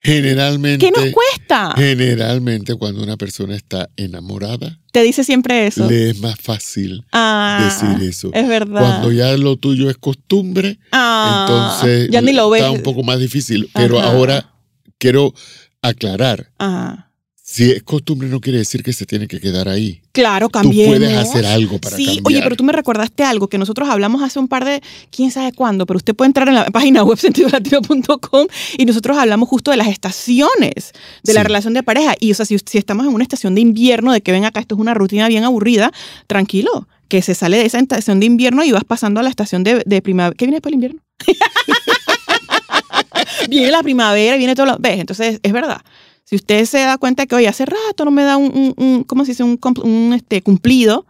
Generalmente, 0.00 0.84
¿Qué 0.84 0.92
nos 0.92 1.14
cuesta? 1.14 1.72
generalmente 1.76 2.74
cuando 2.74 3.02
una 3.02 3.16
persona 3.16 3.56
está 3.56 3.88
enamorada, 3.96 4.78
Te 4.92 5.02
dice 5.02 5.24
siempre 5.24 5.66
eso. 5.66 5.88
le 5.88 6.10
es 6.10 6.20
más 6.20 6.38
fácil 6.38 7.06
ah, 7.10 7.70
decir 7.80 8.06
eso. 8.06 8.30
Es 8.34 8.46
verdad. 8.46 8.80
Cuando 8.82 9.12
ya 9.12 9.34
lo 9.38 9.56
tuyo 9.56 9.88
es 9.88 9.96
costumbre, 9.96 10.78
Ah, 10.92 11.46
entonces 11.48 12.10
ya 12.10 12.20
ni 12.20 12.34
lo 12.34 12.50
ves. 12.50 12.60
está 12.60 12.70
un 12.70 12.82
poco 12.82 13.02
más 13.02 13.18
difícil. 13.18 13.70
Pero 13.72 13.98
Ajá. 13.98 14.08
ahora 14.10 14.52
quiero 14.98 15.32
aclarar, 15.80 16.50
Ajá. 16.58 17.10
Si 17.54 17.70
es 17.70 17.84
costumbre 17.84 18.26
no 18.28 18.40
quiere 18.40 18.58
decir 18.58 18.82
que 18.82 18.92
se 18.92 19.06
tiene 19.06 19.28
que 19.28 19.38
quedar 19.40 19.68
ahí. 19.68 20.00
Claro, 20.10 20.48
Tú 20.48 20.52
cambiemos. 20.52 20.96
puedes 20.98 21.16
hacer 21.16 21.46
algo 21.46 21.78
para 21.78 21.96
sí, 21.96 22.04
cambiar. 22.06 22.26
oye, 22.26 22.42
pero 22.42 22.56
tú 22.56 22.64
me 22.64 22.72
recordaste 22.72 23.22
algo 23.22 23.46
que 23.48 23.58
nosotros 23.58 23.88
hablamos 23.88 24.24
hace 24.24 24.40
un 24.40 24.48
par 24.48 24.64
de, 24.64 24.82
quién 25.12 25.30
sabe 25.30 25.52
cuándo, 25.52 25.86
pero 25.86 25.98
usted 25.98 26.16
puede 26.16 26.30
entrar 26.30 26.48
en 26.48 26.56
la 26.56 26.64
página 26.66 27.04
web 27.04 27.16
sentidolatino.com 27.16 28.46
y 28.76 28.84
nosotros 28.86 29.16
hablamos 29.16 29.48
justo 29.48 29.70
de 29.70 29.76
las 29.76 29.86
estaciones 29.86 30.92
de 31.22 31.32
la 31.32 31.42
Sí. 31.42 31.46
relación 31.46 31.74
de 31.74 31.84
pareja. 31.84 32.16
Y, 32.18 32.32
o 32.32 32.34
sea, 32.34 32.44
si, 32.44 32.58
si 32.58 32.78
estamos 32.78 33.06
en 33.06 33.14
una 33.14 33.22
estación 33.22 33.54
de 33.54 33.60
invierno, 33.60 34.12
de 34.12 34.20
que 34.20 34.32
ven 34.32 34.44
acá, 34.44 34.58
esto 34.58 34.74
es 34.74 34.80
una 34.80 34.92
rutina 34.94 35.28
bien 35.28 35.44
aburrida, 35.44 35.92
tranquilo, 36.26 36.88
que 37.08 37.22
se 37.22 37.36
sale 37.36 37.58
de 37.58 37.66
esa 37.66 37.78
estación 37.78 38.18
de 38.18 38.26
invierno 38.26 38.64
y 38.64 38.72
vas 38.72 38.84
pasando 38.84 39.20
a 39.20 39.22
la 39.22 39.30
estación 39.30 39.62
de, 39.62 39.80
de 39.86 40.02
primavera. 40.02 40.34
¿Qué 40.36 40.46
viene 40.46 40.56
después 40.56 40.70
del 40.72 40.74
invierno? 40.74 41.00
viene 43.48 43.70
la 43.70 43.82
primavera, 43.84 44.36
viene 44.36 44.54
todo 44.54 44.66
lo... 44.66 44.76
¿Ves? 44.78 45.00
Entonces, 45.00 45.38
es 45.42 45.52
verdad. 45.52 45.80
Si 46.24 46.36
usted 46.36 46.64
se 46.64 46.78
da 46.78 46.96
cuenta 46.98 47.26
que, 47.26 47.34
oye, 47.34 47.48
hace 47.48 47.66
rato 47.66 48.04
no 48.04 48.10
me 48.10 48.22
da 48.24 48.36
un, 48.36 48.46
un, 48.56 48.74
un- 48.76 49.04
¿cómo 49.04 49.24
se 49.24 49.32
dice? 49.32 49.44
Un, 49.44 50.12
este, 50.14 50.40
cumplido, 50.42 51.06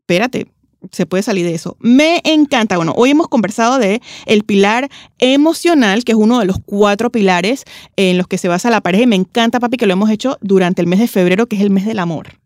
espérate, 0.00 0.48
se 0.92 1.06
puede 1.06 1.22
salir 1.22 1.44
de 1.44 1.54
eso. 1.54 1.76
Me 1.80 2.20
encanta. 2.24 2.76
Bueno, 2.76 2.92
hoy 2.96 3.10
hemos 3.10 3.28
conversado 3.28 3.78
de 3.78 4.00
el 4.26 4.42
pilar 4.44 4.88
emocional, 5.18 6.04
que 6.04 6.12
es 6.12 6.18
uno 6.18 6.38
de 6.40 6.46
los 6.46 6.56
cuatro 6.64 7.10
pilares 7.10 7.64
en 7.96 8.16
los 8.18 8.26
que 8.26 8.38
se 8.38 8.48
basa 8.48 8.70
la 8.70 8.80
pareja. 8.80 9.04
Y 9.04 9.08
me 9.08 9.16
encanta, 9.16 9.60
papi, 9.60 9.76
que 9.76 9.86
lo 9.86 9.92
hemos 9.92 10.10
hecho 10.10 10.38
durante 10.40 10.80
el 10.82 10.88
mes 10.88 10.98
de 11.00 11.08
febrero, 11.08 11.46
que 11.46 11.56
es 11.56 11.62
el 11.62 11.70
mes 11.70 11.84
del 11.86 11.98
amor. 12.00 12.38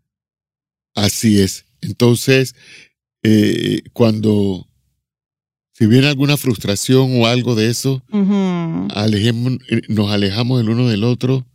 Así 0.94 1.40
es. 1.40 1.64
Entonces, 1.80 2.54
eh, 3.22 3.80
cuando, 3.92 4.66
si 5.72 5.86
viene 5.86 6.08
alguna 6.08 6.36
frustración 6.36 7.20
o 7.20 7.26
algo 7.26 7.54
de 7.54 7.70
eso, 7.70 8.02
alejemos- 8.94 9.58
eh, 9.70 9.80
nos 9.88 10.10
alejamos 10.10 10.60
el 10.60 10.68
uno 10.70 10.88
del 10.88 11.04
otro, 11.04 11.46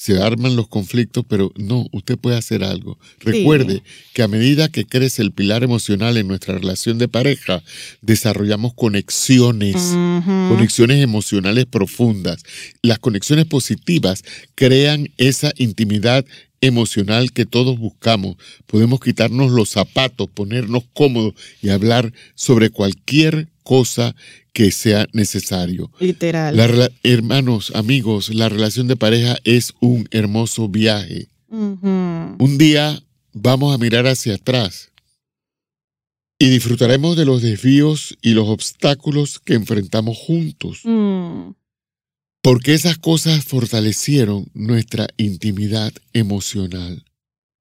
se 0.00 0.16
arman 0.22 0.56
los 0.56 0.66
conflictos, 0.66 1.26
pero 1.28 1.52
no, 1.58 1.86
usted 1.92 2.16
puede 2.16 2.38
hacer 2.38 2.64
algo. 2.64 2.98
Recuerde 3.18 3.82
que 4.14 4.22
a 4.22 4.28
medida 4.28 4.70
que 4.70 4.86
crece 4.86 5.20
el 5.20 5.30
pilar 5.30 5.62
emocional 5.62 6.16
en 6.16 6.26
nuestra 6.26 6.54
relación 6.54 6.96
de 6.96 7.06
pareja, 7.06 7.62
desarrollamos 8.00 8.72
conexiones. 8.72 9.76
Conexiones 10.48 11.02
emocionales 11.02 11.66
profundas. 11.66 12.42
Las 12.80 12.98
conexiones 12.98 13.44
positivas 13.44 14.24
crean 14.54 15.10
esa 15.18 15.52
intimidad 15.58 16.24
emocional 16.60 17.32
que 17.32 17.46
todos 17.46 17.78
buscamos. 17.78 18.36
Podemos 18.66 19.00
quitarnos 19.00 19.50
los 19.50 19.70
zapatos, 19.70 20.28
ponernos 20.28 20.84
cómodos 20.94 21.34
y 21.62 21.70
hablar 21.70 22.12
sobre 22.34 22.70
cualquier 22.70 23.48
cosa 23.62 24.14
que 24.52 24.70
sea 24.70 25.06
necesario. 25.12 25.90
Literal. 26.00 26.56
La 26.56 26.90
hermanos, 27.02 27.72
amigos, 27.74 28.34
la 28.34 28.48
relación 28.48 28.88
de 28.88 28.96
pareja 28.96 29.36
es 29.44 29.74
un 29.80 30.08
hermoso 30.10 30.68
viaje. 30.68 31.28
Un 31.48 32.56
día 32.58 33.02
vamos 33.32 33.74
a 33.74 33.78
mirar 33.78 34.06
hacia 34.06 34.34
atrás 34.34 34.90
y 36.38 36.48
disfrutaremos 36.48 37.16
de 37.16 37.26
los 37.26 37.42
desvíos 37.42 38.16
y 38.22 38.30
los 38.30 38.48
obstáculos 38.48 39.40
que 39.40 39.54
enfrentamos 39.54 40.16
juntos. 40.16 40.80
Mm. 40.84 41.50
Porque 42.42 42.74
esas 42.74 42.98
cosas 42.98 43.44
fortalecieron 43.44 44.46
nuestra 44.54 45.08
intimidad 45.18 45.92
emocional. 46.12 47.04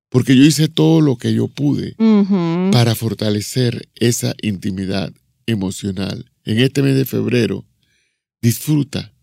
Porque 0.10 0.36
yo 0.36 0.44
hice 0.44 0.68
todo 0.70 1.02
lo 1.02 1.18
que 1.18 1.34
yo 1.34 1.48
pude 1.48 1.96
para 2.72 2.96
fortalecer 2.96 3.89
esa 3.96 4.34
intimidad 4.42 5.13
emocional. 5.46 6.32
En 6.46 6.60
este 6.60 6.82
mes 6.82 6.96
de 6.96 7.06
febrero, 7.06 7.65
disfruta 8.42 9.13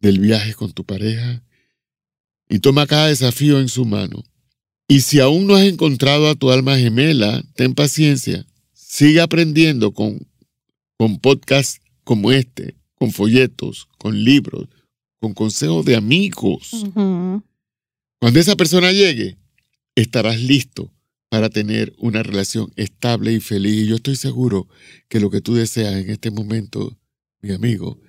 del 0.00 0.18
viaje 0.18 0.54
con 0.54 0.72
tu 0.72 0.84
pareja 0.84 1.42
y 2.48 2.58
toma 2.60 2.86
cada 2.86 3.08
desafío 3.08 3.60
en 3.60 3.68
su 3.68 3.84
mano. 3.84 4.24
Y 4.88 5.00
si 5.00 5.20
aún 5.20 5.46
no 5.46 5.56
has 5.56 5.64
encontrado 5.64 6.28
a 6.28 6.34
tu 6.34 6.50
alma 6.50 6.78
gemela, 6.78 7.44
ten 7.54 7.74
paciencia. 7.74 8.46
Sigue 8.72 9.20
aprendiendo 9.20 9.92
con, 9.92 10.26
con 10.96 11.18
podcasts 11.18 11.80
como 12.04 12.32
este, 12.32 12.76
con 12.94 13.12
folletos, 13.12 13.88
con 13.98 14.24
libros, 14.24 14.68
con 15.26 15.34
consejos 15.34 15.84
de 15.84 15.96
amigos. 15.96 16.70
Cuando 18.20 18.38
esa 18.38 18.54
persona 18.54 18.92
llegue, 18.92 19.38
estarás 19.96 20.40
listo 20.40 20.92
para 21.28 21.50
tener 21.50 21.92
una 21.98 22.22
relación 22.22 22.72
estable 22.76 23.32
y 23.32 23.40
feliz. 23.40 23.74
Y 23.74 23.86
yo 23.88 23.96
estoy 23.96 24.14
seguro 24.14 24.68
que 25.08 25.18
lo 25.18 25.28
que 25.28 25.40
tú 25.40 25.54
deseas 25.54 25.94
en 25.94 26.10
este 26.10 26.30
momento, 26.30 26.96
mi 27.40 27.52
amigo, 27.52 28.00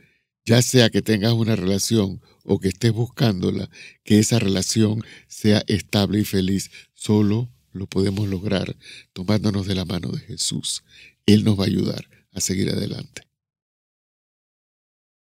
ya 0.45 0.61
sea 0.61 0.91
que 0.91 1.01
tengas 1.01 1.33
una 1.33 1.55
relación 1.55 2.21
o 2.43 2.59
que 2.59 2.67
estés 2.67 2.93
buscándola, 2.93 3.67
que 4.03 4.19
esa 4.19 4.37
relación 4.37 5.03
sea 5.27 5.63
estable 5.65 6.19
y 6.19 6.23
feliz, 6.23 6.69
solo 6.93 7.49
lo 7.71 7.87
podemos 7.87 8.27
lograr 8.29 8.77
tomándonos 9.13 9.65
de 9.65 9.73
la 9.73 9.85
mano 9.85 10.09
de 10.09 10.19
Jesús. 10.19 10.83
Él 11.25 11.43
nos 11.43 11.59
va 11.59 11.63
a 11.63 11.67
ayudar 11.67 12.07
a 12.31 12.41
seguir 12.41 12.69
adelante. 12.69 13.26